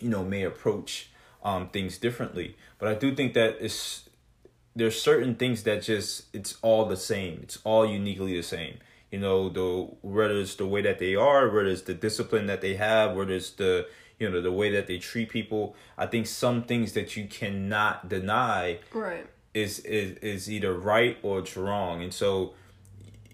you 0.00 0.08
know, 0.08 0.24
may 0.24 0.44
approach 0.44 1.10
um, 1.44 1.68
things 1.68 1.98
differently. 1.98 2.56
But 2.78 2.88
I 2.88 2.94
do 2.94 3.14
think 3.14 3.34
that 3.34 3.58
it's, 3.60 4.08
there's 4.74 5.00
certain 5.00 5.34
things 5.34 5.62
that 5.64 5.82
just, 5.82 6.24
it's 6.34 6.56
all 6.62 6.86
the 6.86 6.96
same. 6.96 7.40
It's 7.42 7.58
all 7.64 7.84
uniquely 7.86 8.34
the 8.36 8.42
same. 8.42 8.78
You 9.10 9.20
know, 9.20 9.48
the, 9.48 9.88
whether 10.02 10.38
it's 10.38 10.54
the 10.54 10.66
way 10.66 10.82
that 10.82 10.98
they 10.98 11.14
are, 11.14 11.48
whether 11.48 11.68
it's 11.68 11.82
the 11.82 11.94
discipline 11.94 12.46
that 12.46 12.60
they 12.60 12.74
have, 12.76 13.14
whether 13.14 13.32
it's 13.34 13.50
the, 13.50 13.86
you 14.18 14.30
know, 14.30 14.40
the 14.40 14.52
way 14.52 14.70
that 14.72 14.86
they 14.86 14.98
treat 14.98 15.28
people. 15.28 15.76
I 15.98 16.06
think 16.06 16.26
some 16.26 16.62
things 16.64 16.92
that 16.94 17.16
you 17.16 17.26
cannot 17.26 18.08
deny 18.08 18.78
Right. 18.92 19.26
is 19.54 19.78
is 19.80 20.16
is 20.18 20.50
either 20.50 20.72
right 20.72 21.18
or 21.22 21.40
it's 21.40 21.56
wrong. 21.56 22.02
And 22.02 22.12
so, 22.12 22.54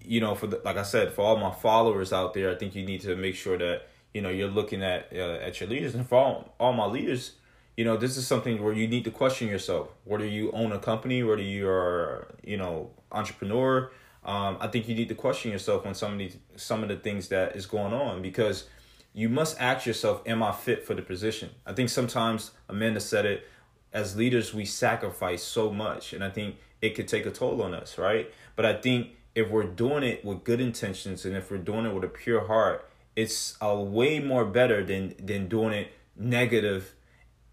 you 0.05 0.21
know, 0.21 0.35
for 0.35 0.47
the, 0.47 0.61
like 0.65 0.77
I 0.77 0.83
said, 0.83 1.13
for 1.13 1.23
all 1.23 1.37
my 1.37 1.51
followers 1.51 2.13
out 2.13 2.35
there, 2.35 2.51
I 2.51 2.55
think 2.55 2.75
you 2.75 2.85
need 2.85 3.01
to 3.03 3.17
make 3.17 3.35
sure 3.35 3.59
that 3.59 3.89
you 4.15 4.21
know 4.21 4.29
you're 4.29 4.49
looking 4.49 4.83
at 4.83 5.09
uh, 5.13 5.39
at 5.41 5.61
your 5.61 5.69
leaders, 5.69 5.95
and 5.95 6.09
for 6.09 6.19
all, 6.19 6.55
all 6.59 6.73
my 6.73 6.87
leaders, 6.87 7.33
you 7.77 7.85
know, 7.85 7.97
this 7.97 8.17
is 8.17 8.27
something 8.27 8.63
where 8.63 8.73
you 8.73 8.87
need 8.87 9.05
to 9.05 9.11
question 9.11 9.49
yourself. 9.49 9.89
Whether 10.05 10.27
you 10.27 10.51
own 10.53 10.73
a 10.73 10.79
company, 10.79 11.23
whether 11.23 11.43
you 11.43 11.69
are 11.69 12.29
you 12.45 12.57
know 12.57 12.91
entrepreneur, 13.11 13.91
um, 14.25 14.59
I 14.61 14.69
think 14.69 14.89
you 14.89 14.95
need 14.95 15.09
to 15.09 15.15
question 15.15 15.51
yourself 15.51 15.87
on 15.87 15.95
some 15.95 16.13
of 16.13 16.19
these 16.19 16.37
some 16.57 16.83
of 16.83 16.89
the 16.89 16.97
things 16.97 17.29
that 17.29 17.57
is 17.57 17.67
going 17.67 17.93
on 17.93 18.23
because 18.23 18.67
you 19.15 19.29
must 19.29 19.61
ask 19.61 19.85
yourself, 19.87 20.23
am 20.25 20.43
I 20.43 20.53
fit 20.53 20.87
for 20.87 20.95
the 20.95 21.03
position? 21.03 21.51
I 21.67 21.75
think 21.75 21.91
sometimes 21.91 22.53
Amanda 22.69 22.99
said 22.99 23.27
it 23.27 23.47
as 23.93 24.17
leaders 24.17 24.55
we 24.55 24.65
sacrifice 24.65 25.43
so 25.43 25.71
much 25.71 26.13
and 26.13 26.25
i 26.25 26.31
think 26.31 26.57
it 26.81 26.95
could 26.95 27.07
take 27.07 27.27
a 27.27 27.31
toll 27.31 27.63
on 27.63 27.75
us 27.75 27.99
right 27.99 28.33
but 28.57 28.65
i 28.65 28.73
think 28.73 29.09
if 29.35 29.49
we're 29.49 29.65
doing 29.65 30.03
it 30.03 30.25
with 30.25 30.45
good 30.45 30.61
intentions 30.61 31.25
and 31.25 31.35
if 31.37 31.51
we're 31.51 31.59
doing 31.59 31.87
it 31.87 31.95
with 31.95 32.05
a 32.05 32.09
pure 32.09 32.47
heart 32.47 32.89
it's 33.17 33.57
a 33.61 33.79
way 33.79 34.19
more 34.19 34.45
better 34.45 34.83
than 34.85 35.15
than 35.19 35.49
doing 35.49 35.73
it 35.73 35.93
negative 36.17 36.95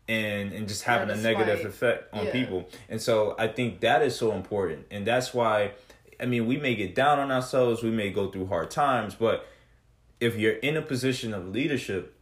and 0.08 0.52
and 0.54 0.68
just 0.68 0.84
having 0.84 1.10
a 1.10 1.16
negative 1.22 1.60
spite. 1.60 1.70
effect 1.70 2.14
on 2.14 2.26
Yeah. 2.26 2.32
people. 2.32 2.70
And 2.90 3.02
so 3.02 3.36
i 3.38 3.48
think 3.48 3.80
that 3.82 4.02
is 4.02 4.16
so 4.16 4.32
important. 4.34 4.88
And 4.92 5.06
that's 5.06 5.34
why 5.34 5.72
i 6.20 6.26
mean 6.26 6.48
we 6.48 6.58
may 6.58 6.76
get 6.76 6.96
down 6.96 7.20
on 7.20 7.32
ourselves 7.32 7.84
we 7.84 7.92
may 7.92 8.10
go 8.10 8.30
through 8.32 8.48
hard 8.48 8.72
times 8.72 9.16
but 9.16 9.48
if 10.20 10.36
you're 10.36 10.58
in 10.58 10.76
a 10.76 10.82
position 10.82 11.34
of 11.34 11.48
leadership 11.50 12.16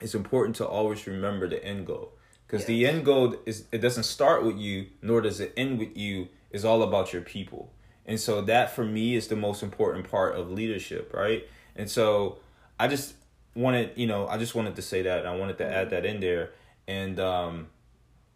it's 0.00 0.14
important 0.14 0.56
to 0.56 0.66
always 0.66 1.06
remember 1.06 1.48
the 1.48 1.64
end 1.64 1.86
goal. 1.86 2.12
Because 2.46 2.66
the 2.66 2.86
end 2.86 3.04
goal 3.04 3.36
is 3.46 3.64
it 3.72 3.78
doesn't 3.78 4.04
start 4.04 4.44
with 4.44 4.58
you 4.58 4.86
nor 5.02 5.20
does 5.20 5.40
it 5.40 5.52
end 5.56 5.78
with 5.78 5.96
you. 5.96 6.28
Is 6.50 6.64
all 6.64 6.82
about 6.84 7.12
your 7.12 7.22
people 7.22 7.72
and 8.06 8.20
so 8.20 8.40
that 8.42 8.74
for 8.74 8.84
me 8.84 9.14
is 9.14 9.28
the 9.28 9.36
most 9.36 9.62
important 9.62 10.10
part 10.10 10.34
of 10.36 10.50
leadership 10.50 11.12
right? 11.14 11.46
And 11.76 11.90
so 11.90 12.38
i 12.78 12.88
just 12.88 13.14
wanted 13.54 13.90
you 13.96 14.06
know 14.06 14.26
i 14.28 14.36
just 14.38 14.54
wanted 14.54 14.76
to 14.76 14.82
say 14.82 15.02
that. 15.02 15.26
I 15.26 15.36
wanted 15.36 15.58
to 15.58 15.66
add 15.66 15.90
that 15.90 16.04
in 16.04 16.20
there. 16.20 16.50
And 16.86 17.18
um 17.20 17.68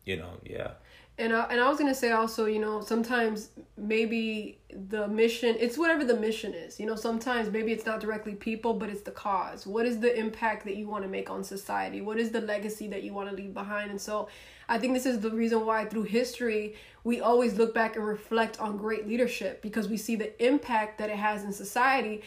you 0.05 0.17
know 0.17 0.31
yeah 0.45 0.73
And 1.19 1.35
I, 1.35 1.45
and 1.51 1.61
I 1.61 1.69
was 1.69 1.79
gonna 1.79 1.95
say 1.95 2.13
also, 2.13 2.47
you 2.47 2.61
know, 2.61 2.81
sometimes 2.81 3.51
maybe 3.77 4.59
the 4.89 5.09
mission, 5.09 5.57
it's 5.59 5.77
whatever 5.77 6.05
the 6.05 6.17
mission 6.17 6.55
is. 6.55 6.79
You 6.79 6.87
know, 6.87 6.95
sometimes 6.95 7.51
maybe 7.51 7.73
it's 7.73 7.85
not 7.85 8.01
directly 8.01 8.35
people, 8.35 8.75
but 8.75 8.89
it's 8.89 9.01
the 9.01 9.11
cause. 9.11 9.67
What 9.67 9.85
is 9.85 9.99
the 9.99 10.17
impact 10.17 10.65
that 10.67 10.77
you 10.77 10.87
want 10.87 11.03
to 11.03 11.09
make 11.09 11.29
on 11.29 11.43
society? 11.43 12.01
What 12.01 12.19
is 12.19 12.31
the 12.31 12.41
legacy 12.41 12.87
that 12.89 13.03
you 13.03 13.13
want 13.13 13.29
to 13.31 13.35
leave 13.35 13.53
behind? 13.53 13.91
And 13.91 14.01
so 14.01 14.29
I 14.69 14.79
think 14.79 14.95
this 14.95 15.07
is 15.07 15.19
the 15.19 15.31
reason 15.31 15.67
why 15.67 15.87
through 15.87 16.05
history 16.05 16.77
we 17.03 17.21
always 17.21 17.57
look 17.57 17.75
back 17.75 17.97
and 17.97 18.07
reflect 18.07 18.61
on 18.61 18.77
great 18.77 19.09
leadership 19.09 19.61
because 19.61 19.89
we 19.89 19.97
see 19.97 20.15
the 20.15 20.45
impact 20.45 20.99
that 20.99 21.11
it 21.11 21.17
has 21.17 21.43
in 21.43 21.53
society 21.53 22.23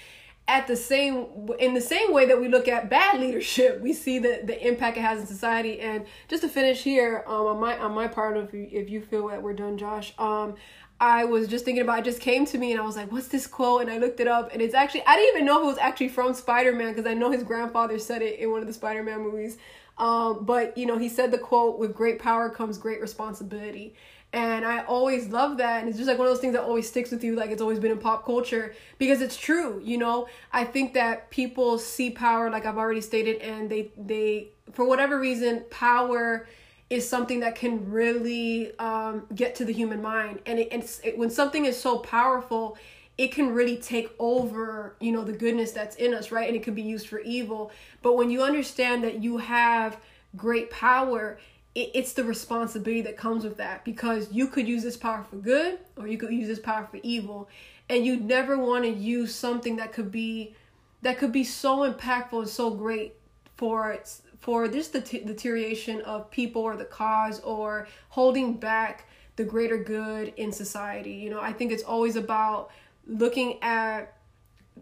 at 0.51 0.67
the 0.67 0.75
same 0.75 1.49
in 1.59 1.73
the 1.73 1.81
same 1.81 2.11
way 2.11 2.25
that 2.25 2.39
we 2.39 2.49
look 2.49 2.67
at 2.67 2.89
bad 2.89 3.19
leadership 3.19 3.79
we 3.79 3.93
see 3.93 4.19
the 4.19 4.41
the 4.43 4.67
impact 4.67 4.97
it 4.97 5.01
has 5.01 5.19
in 5.21 5.25
society 5.25 5.79
and 5.79 6.05
just 6.27 6.43
to 6.43 6.49
finish 6.49 6.83
here 6.83 7.23
um 7.25 7.45
on 7.47 7.59
my 7.59 7.77
on 7.77 7.93
my 7.93 8.07
part 8.07 8.35
of 8.35 8.49
if 8.53 8.89
you 8.89 9.01
feel 9.01 9.29
that 9.29 9.41
we're 9.41 9.53
done 9.53 9.77
josh 9.77 10.13
um 10.19 10.55
I 10.99 11.25
was 11.25 11.47
just 11.47 11.65
thinking 11.65 11.81
about 11.81 11.99
it 11.99 12.05
just 12.05 12.19
came 12.19 12.45
to 12.45 12.59
me 12.59 12.71
and 12.71 12.79
I 12.79 12.85
was 12.85 12.95
like, 12.95 13.11
what's 13.11 13.27
this 13.27 13.47
quote? 13.47 13.81
And 13.81 13.89
I 13.89 13.97
looked 13.97 14.19
it 14.19 14.27
up 14.27 14.53
and 14.53 14.61
it's 14.61 14.75
actually 14.75 15.03
I 15.07 15.15
didn't 15.15 15.35
even 15.35 15.47
know 15.47 15.57
if 15.57 15.63
it 15.63 15.67
was 15.69 15.77
actually 15.79 16.09
from 16.09 16.35
Spider-Man 16.35 16.89
because 16.89 17.07
I 17.07 17.15
know 17.15 17.31
his 17.31 17.41
grandfather 17.41 17.97
said 17.97 18.21
it 18.21 18.37
in 18.37 18.51
one 18.51 18.61
of 18.61 18.67
the 18.67 18.73
Spider-Man 18.73 19.19
movies. 19.19 19.57
Um, 19.97 20.45
but 20.45 20.77
you 20.77 20.85
know, 20.85 20.99
he 20.99 21.09
said 21.09 21.31
the 21.31 21.39
quote, 21.39 21.79
with 21.79 21.95
great 21.95 22.19
power 22.19 22.51
comes 22.51 22.77
great 22.77 23.01
responsibility. 23.01 23.95
And 24.33 24.63
I 24.63 24.83
always 24.85 25.27
love 25.27 25.57
that. 25.57 25.81
And 25.81 25.89
it's 25.89 25.97
just 25.97 26.07
like 26.07 26.17
one 26.17 26.27
of 26.27 26.33
those 26.33 26.39
things 26.39 26.53
that 26.53 26.63
always 26.63 26.87
sticks 26.87 27.11
with 27.11 27.23
you, 27.23 27.35
like 27.35 27.49
it's 27.49 27.61
always 27.61 27.79
been 27.79 27.91
in 27.91 27.97
pop 27.97 28.25
culture 28.25 28.73
because 28.97 29.21
it's 29.21 29.35
true, 29.35 29.81
you 29.83 29.97
know. 29.97 30.27
I 30.53 30.63
think 30.63 30.93
that 30.93 31.29
people 31.31 31.77
see 31.77 32.11
power, 32.11 32.49
like 32.49 32.65
I've 32.65 32.77
already 32.77 33.01
stated, 33.01 33.41
and 33.41 33.69
they 33.69 33.91
they 33.97 34.51
for 34.71 34.85
whatever 34.85 35.19
reason, 35.19 35.65
power 35.69 36.47
is 36.89 37.07
something 37.07 37.41
that 37.41 37.55
can 37.55 37.89
really 37.89 38.77
um, 38.79 39.25
get 39.35 39.55
to 39.55 39.65
the 39.65 39.73
human 39.73 40.01
mind. 40.01 40.39
And 40.45 40.59
it, 40.59 40.69
it's 40.71 41.01
it, 41.03 41.17
when 41.17 41.29
something 41.29 41.65
is 41.65 41.79
so 41.79 41.97
powerful, 41.97 42.77
it 43.17 43.33
can 43.33 43.53
really 43.53 43.77
take 43.77 44.09
over, 44.17 44.95
you 44.99 45.11
know, 45.11 45.23
the 45.23 45.33
goodness 45.33 45.71
that's 45.71 45.95
in 45.97 46.13
us, 46.13 46.31
right? 46.31 46.47
And 46.47 46.55
it 46.55 46.63
could 46.63 46.75
be 46.75 46.81
used 46.81 47.07
for 47.07 47.19
evil. 47.19 47.71
But 48.01 48.15
when 48.15 48.29
you 48.29 48.43
understand 48.43 49.03
that 49.03 49.21
you 49.21 49.37
have 49.37 49.97
great 50.35 50.69
power, 50.69 51.37
it's 51.73 52.13
the 52.13 52.23
responsibility 52.23 53.01
that 53.01 53.15
comes 53.15 53.43
with 53.43 53.57
that 53.57 53.85
because 53.85 54.31
you 54.31 54.47
could 54.47 54.67
use 54.67 54.83
this 54.83 54.97
power 54.97 55.23
for 55.29 55.37
good 55.37 55.79
or 55.95 56.07
you 56.07 56.17
could 56.17 56.31
use 56.31 56.47
this 56.47 56.59
power 56.59 56.85
for 56.89 56.99
evil. 57.03 57.47
And 57.89 58.05
you 58.05 58.17
never 58.17 58.57
want 58.57 58.83
to 58.83 58.89
use 58.89 59.33
something 59.33 59.77
that 59.77 59.93
could 59.93 60.11
be 60.11 60.55
that 61.01 61.17
could 61.17 61.31
be 61.31 61.43
so 61.43 61.91
impactful 61.91 62.39
and 62.39 62.49
so 62.49 62.71
great 62.71 63.15
for 63.55 63.97
for 64.39 64.67
this 64.67 64.89
the 64.89 65.01
t- 65.01 65.23
deterioration 65.23 66.01
of 66.01 66.29
people 66.31 66.61
or 66.61 66.75
the 66.75 66.85
cause 66.85 67.39
or 67.41 67.87
holding 68.09 68.53
back 68.53 69.07
the 69.35 69.43
greater 69.43 69.77
good 69.77 70.33
in 70.37 70.51
society. 70.51 71.13
You 71.13 71.29
know, 71.29 71.39
I 71.39 71.53
think 71.53 71.71
it's 71.71 71.83
always 71.83 72.15
about 72.15 72.71
looking 73.07 73.61
at 73.61 74.15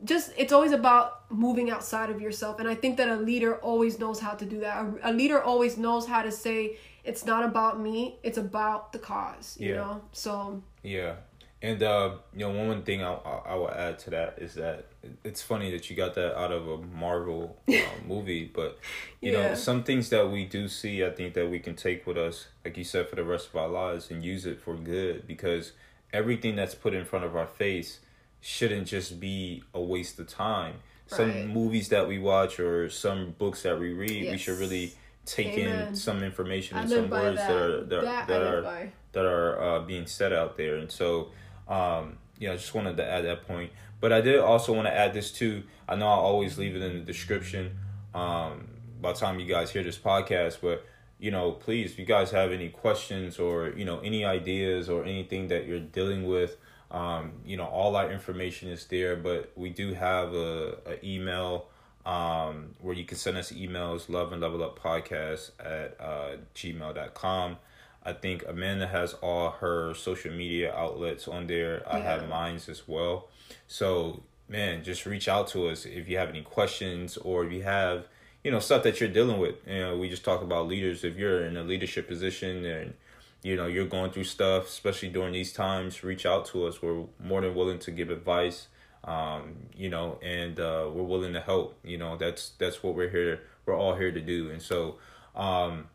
just 0.06 0.32
it's 0.38 0.54
always 0.54 0.72
about 0.72 1.30
moving 1.32 1.70
outside 1.70 2.10
of 2.10 2.22
yourself 2.22 2.60
and 2.60 2.68
i 2.70 2.76
think 2.76 2.98
that 2.98 3.10
a 3.10 3.16
leader 3.16 3.56
always 3.58 4.00
knows 4.00 4.20
how 4.20 4.32
to 4.32 4.46
do 4.46 4.60
that 4.62 4.86
a, 5.04 5.12
a 5.12 5.14
leader 5.14 5.42
always 5.42 5.78
knows 5.78 6.08
how 6.08 6.22
to 6.22 6.32
say 6.32 6.78
it's 7.04 7.26
not 7.26 7.44
about 7.44 7.80
me 7.80 8.18
it's 8.24 8.38
about 8.38 8.94
the 8.94 9.00
cause 9.00 9.58
you 9.60 9.70
Yeah. 9.70 9.76
know 9.76 10.02
so 10.12 10.62
Yeah, 10.84 11.16
and 11.62 11.84
uh, 11.84 12.16
you 12.34 12.40
know, 12.40 12.52
one 12.52 12.84
thing 12.84 13.04
I, 13.04 13.14
I 13.14 13.36
I 13.52 13.56
will 13.56 13.70
add 13.72 14.00
to 14.00 14.10
that 14.12 14.40
is 14.40 14.54
that 14.54 14.86
it's 15.26 15.42
funny 15.42 15.72
that 15.72 15.90
you 15.90 15.96
got 15.96 16.14
that 16.16 16.40
out 16.40 16.54
of 16.54 16.68
a 16.70 16.78
Marvel 16.78 17.58
uh, 17.68 17.74
movie, 18.08 18.46
but 18.46 18.80
you 19.22 19.32
Yeah. 19.34 19.50
know, 19.50 19.56
some 19.56 19.84
things 19.84 20.08
that 20.10 20.32
we 20.32 20.46
do 20.46 20.70
see, 20.70 21.04
I 21.04 21.10
think 21.12 21.34
that 21.34 21.50
we 21.50 21.60
can 21.60 21.76
take 21.76 22.08
with 22.08 22.18
us, 22.18 22.48
like 22.64 22.78
you 22.78 22.86
said, 22.86 23.10
for 23.10 23.18
the 23.18 23.26
rest 23.26 23.50
of 23.50 23.56
our 23.58 23.68
lives 23.68 24.10
and 24.10 24.24
use 24.24 24.46
it 24.46 24.62
for 24.62 24.76
good 24.76 25.28
because 25.28 25.74
everything 26.14 26.56
that's 26.56 26.76
put 26.76 26.94
in 26.94 27.04
front 27.06 27.26
of 27.26 27.36
our 27.36 27.48
face 27.48 28.00
shouldn't 28.42 28.88
just 28.88 29.20
be 29.20 29.64
a 29.74 29.82
waste 29.82 30.20
of 30.20 30.28
time. 30.28 30.76
Some 31.08 31.48
movies 31.48 31.90
that 31.90 32.08
we 32.08 32.20
watch 32.20 32.60
or 32.60 32.88
some 32.90 33.32
books 33.38 33.64
that 33.64 33.80
we 33.80 33.94
read, 33.94 34.30
we 34.32 34.38
should 34.38 34.60
really 34.60 34.94
take 35.26 35.58
Amen. 35.58 35.88
in 35.90 35.96
some 35.96 36.24
information 36.24 36.78
and 36.78 36.90
some 36.90 37.10
words 37.10 37.38
that. 37.38 37.48
that 37.48 37.58
are 37.58 37.84
that, 37.86 38.02
That 38.02 38.28
that 38.28 38.42
are 38.42 38.62
by. 38.62 38.92
that 39.14 39.26
are 39.26 39.62
uh, 39.62 39.80
being 39.82 40.06
said 40.06 40.34
out 40.34 40.56
there. 40.56 40.76
And 40.78 40.92
so, 40.92 41.30
um, 41.68 42.18
yeah, 42.38 42.52
I 42.54 42.56
just 42.56 42.74
wanted 42.76 42.98
to 42.98 43.06
add 43.06 43.26
that 43.26 43.48
point. 43.48 43.72
But 44.00 44.14
I 44.14 44.22
did 44.22 44.40
also 44.40 44.72
want 44.72 44.88
to 44.88 44.94
add 44.94 45.14
this 45.14 45.32
too. 45.32 45.64
I 45.88 45.96
know 45.96 46.08
I 46.08 46.16
always 46.16 46.58
leave 46.58 46.76
it 46.76 46.82
in 46.82 46.94
the 46.94 47.04
description 47.04 47.78
um, 48.14 48.68
by 49.02 49.14
the 49.14 49.20
time 49.20 49.40
you 49.40 49.48
guys 49.48 49.72
hear 49.72 49.84
this 49.84 49.98
podcast, 49.98 50.58
but 50.62 50.86
you 51.20 51.32
know, 51.32 51.52
please, 51.52 51.92
if 51.92 52.00
you 52.00 52.06
guys 52.06 52.32
have 52.32 52.52
any 52.52 52.70
questions 52.70 53.40
or 53.40 53.70
you 53.70 53.84
know 53.84 54.00
any 54.00 54.24
ideas 54.24 54.90
or 54.90 55.04
anything 55.04 55.48
that 55.50 55.66
you're 55.66 55.80
dealing 55.80 56.28
with, 56.28 56.58
um, 56.92 57.34
you 57.46 57.58
know, 57.58 57.66
all 57.66 57.96
our 57.96 58.12
information 58.12 58.70
is 58.70 58.86
there. 58.86 59.16
But 59.16 59.52
we 59.56 59.70
do 59.70 59.94
have 59.94 60.34
a, 60.34 60.78
a 60.86 61.06
email 61.06 61.68
um, 62.06 62.76
where 62.80 62.96
you 62.96 63.06
can 63.06 63.18
send 63.18 63.38
us 63.38 63.52
emails, 63.52 64.10
love 64.10 64.32
and 64.32 64.42
level 64.42 64.64
up 64.64 64.80
podcast 64.80 65.52
at 65.60 65.96
uh, 66.00 66.38
gmail.com. 66.56 67.58
I 68.04 68.14
think 68.14 68.44
Amanda 68.48 68.88
has 68.88 69.14
all 69.16 69.52
her 69.52 69.94
social 69.94 70.32
media 70.32 70.74
outlets 70.74 71.28
on 71.28 71.48
there. 71.48 71.84
I 71.88 72.00
have 72.00 72.28
mine's 72.30 72.70
as 72.70 72.88
well. 72.88 73.28
So, 73.68 74.24
man, 74.48 74.84
just 74.84 75.06
reach 75.06 75.28
out 75.28 75.50
to 75.50 75.68
us 75.68 75.86
if 75.86 76.08
you 76.08 76.18
have 76.18 76.30
any 76.30 76.42
questions 76.42 77.18
or 77.18 77.46
if 77.46 77.52
you 77.52 77.64
have, 77.64 78.08
you 78.44 78.52
know, 78.52 78.60
stuff 78.60 78.84
that 78.84 79.00
you're 79.00 79.10
dealing 79.10 79.38
with. 79.38 79.56
You 79.68 79.82
know, 79.82 79.98
we 79.98 80.10
just 80.10 80.24
talk 80.24 80.42
about 80.42 80.68
leaders. 80.68 81.04
If 81.04 81.18
you're 81.18 81.46
in 81.46 81.58
a 81.58 81.64
leadership 81.64 82.08
position 82.08 82.66
and, 82.66 82.94
you 83.42 83.56
know, 83.56 83.68
you're 83.68 83.88
going 83.88 84.12
through 84.12 84.26
stuff, 84.26 84.68
especially 84.68 85.10
during 85.10 85.34
these 85.34 85.54
times, 85.54 86.04
reach 86.04 86.26
out 86.26 86.46
to 86.48 86.66
us. 86.66 86.82
We're 86.82 87.06
more 87.24 87.42
than 87.42 87.56
willing 87.56 87.80
to 87.80 87.92
give 87.92 88.10
advice 88.10 88.68
um, 89.04 89.56
you 89.76 89.90
know, 89.90 90.20
and 90.22 90.60
uh, 90.60 90.90
we're 90.92 91.04
willing 91.04 91.34
to 91.34 91.42
help. 91.42 91.78
You 91.84 91.98
know, 91.98 92.18
that's 92.18 92.52
that's 92.58 92.84
what 92.84 92.96
we're 92.96 93.10
here. 93.10 93.42
We're 93.66 93.78
all 93.78 93.96
here 93.96 94.12
to 94.12 94.22
do. 94.22 94.50
And 94.50 94.62
so, 94.62 94.98
um, 95.36 95.88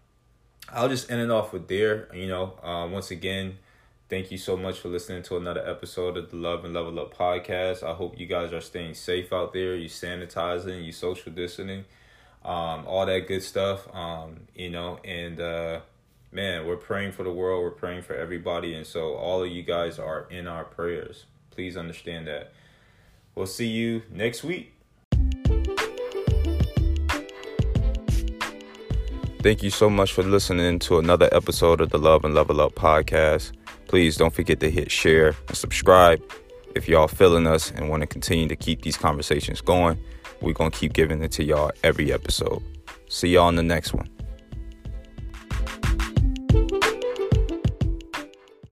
I'll 0.73 0.89
just 0.89 1.11
end 1.11 1.21
it 1.21 1.31
off 1.31 1.53
with 1.53 1.69
there. 1.69 2.09
You 2.15 2.29
know, 2.29 2.59
uh, 2.63 2.89
once 2.89 3.11
again, 3.11 3.59
thank 4.09 4.31
you 4.31 4.39
so 4.39 4.57
much 4.57 4.79
for 4.79 4.89
listening 4.89 5.23
to 5.25 5.37
another 5.37 5.67
episode 5.69 6.17
of 6.17 6.31
the 6.31 6.37
Love 6.37 6.65
and 6.65 6.73
Level 6.73 6.99
Up 6.99 7.17
podcast. 7.17 7.83
I 7.83 7.95
hope 7.95 8.19
you 8.19 8.27
guys 8.27 8.53
are 8.53 8.61
staying 8.61 8.95
safe 8.95 9.33
out 9.33 9.53
there. 9.53 9.77
You 9.77 9.89
sanitizing, 9.89 10.85
you 10.85 10.93
social 10.93 11.33
distancing, 11.33 11.85
um, 12.45 12.87
all 12.87 13.05
that 13.07 13.29
good 13.29 13.43
stuff. 13.43 13.87
Um, 13.95 14.41
you 14.55 14.71
know, 14.71 14.99
and 15.05 15.41
uh, 15.41 15.81
man, 16.35 16.67
we're 16.67 16.77
praying 16.77 17.13
for 17.13 17.23
the 17.23 17.33
world. 17.33 17.63
We're 17.63 17.71
praying 17.71 18.03
for 18.03 18.15
everybody, 18.15 18.75
and 18.75 18.87
so 18.87 19.15
all 19.15 19.43
of 19.43 19.51
you 19.51 19.63
guys 19.63 19.99
are 19.99 20.27
in 20.31 20.47
our 20.47 20.65
prayers. 20.65 21.27
Please 21.51 21.77
understand 21.77 22.27
that. 22.27 22.53
We'll 23.35 23.47
see 23.47 23.69
you 23.69 24.03
next 24.11 24.43
week. 24.43 24.73
Thank 29.43 29.63
you 29.63 29.71
so 29.71 29.91
much 29.91 30.13
for 30.13 30.23
listening 30.23 30.79
to 30.81 30.99
another 30.99 31.29
episode 31.33 31.81
of 31.81 31.91
the 31.91 31.99
Love 31.99 32.25
and 32.25 32.35
Level 32.35 32.61
Up 32.61 32.75
podcast. 32.75 33.53
Please 33.87 34.17
don't 34.17 34.33
forget 34.33 34.59
to 34.61 34.71
hit 34.71 34.91
share 34.91 35.35
and 35.49 35.57
subscribe. 35.57 36.23
If 36.75 36.89
y'all 36.89 37.09
feeling 37.09 37.47
us 37.47 37.71
and 37.71 37.89
want 37.89 38.01
to 38.01 38.07
continue 38.07 38.49
to 38.49 38.57
keep 38.57 38.83
these 38.83 38.97
conversations 38.97 39.61
going, 39.61 39.99
we're 40.41 40.55
going 40.55 40.71
to 40.71 40.79
keep 40.79 40.95
giving 40.95 41.23
it 41.23 41.31
to 41.33 41.45
y'all 41.45 41.71
every 41.85 42.13
episode. 42.13 42.63
See 43.09 43.29
y'all 43.29 43.49
in 43.51 43.57
the 43.57 43.63
next 43.63 43.93
one. 43.93 44.14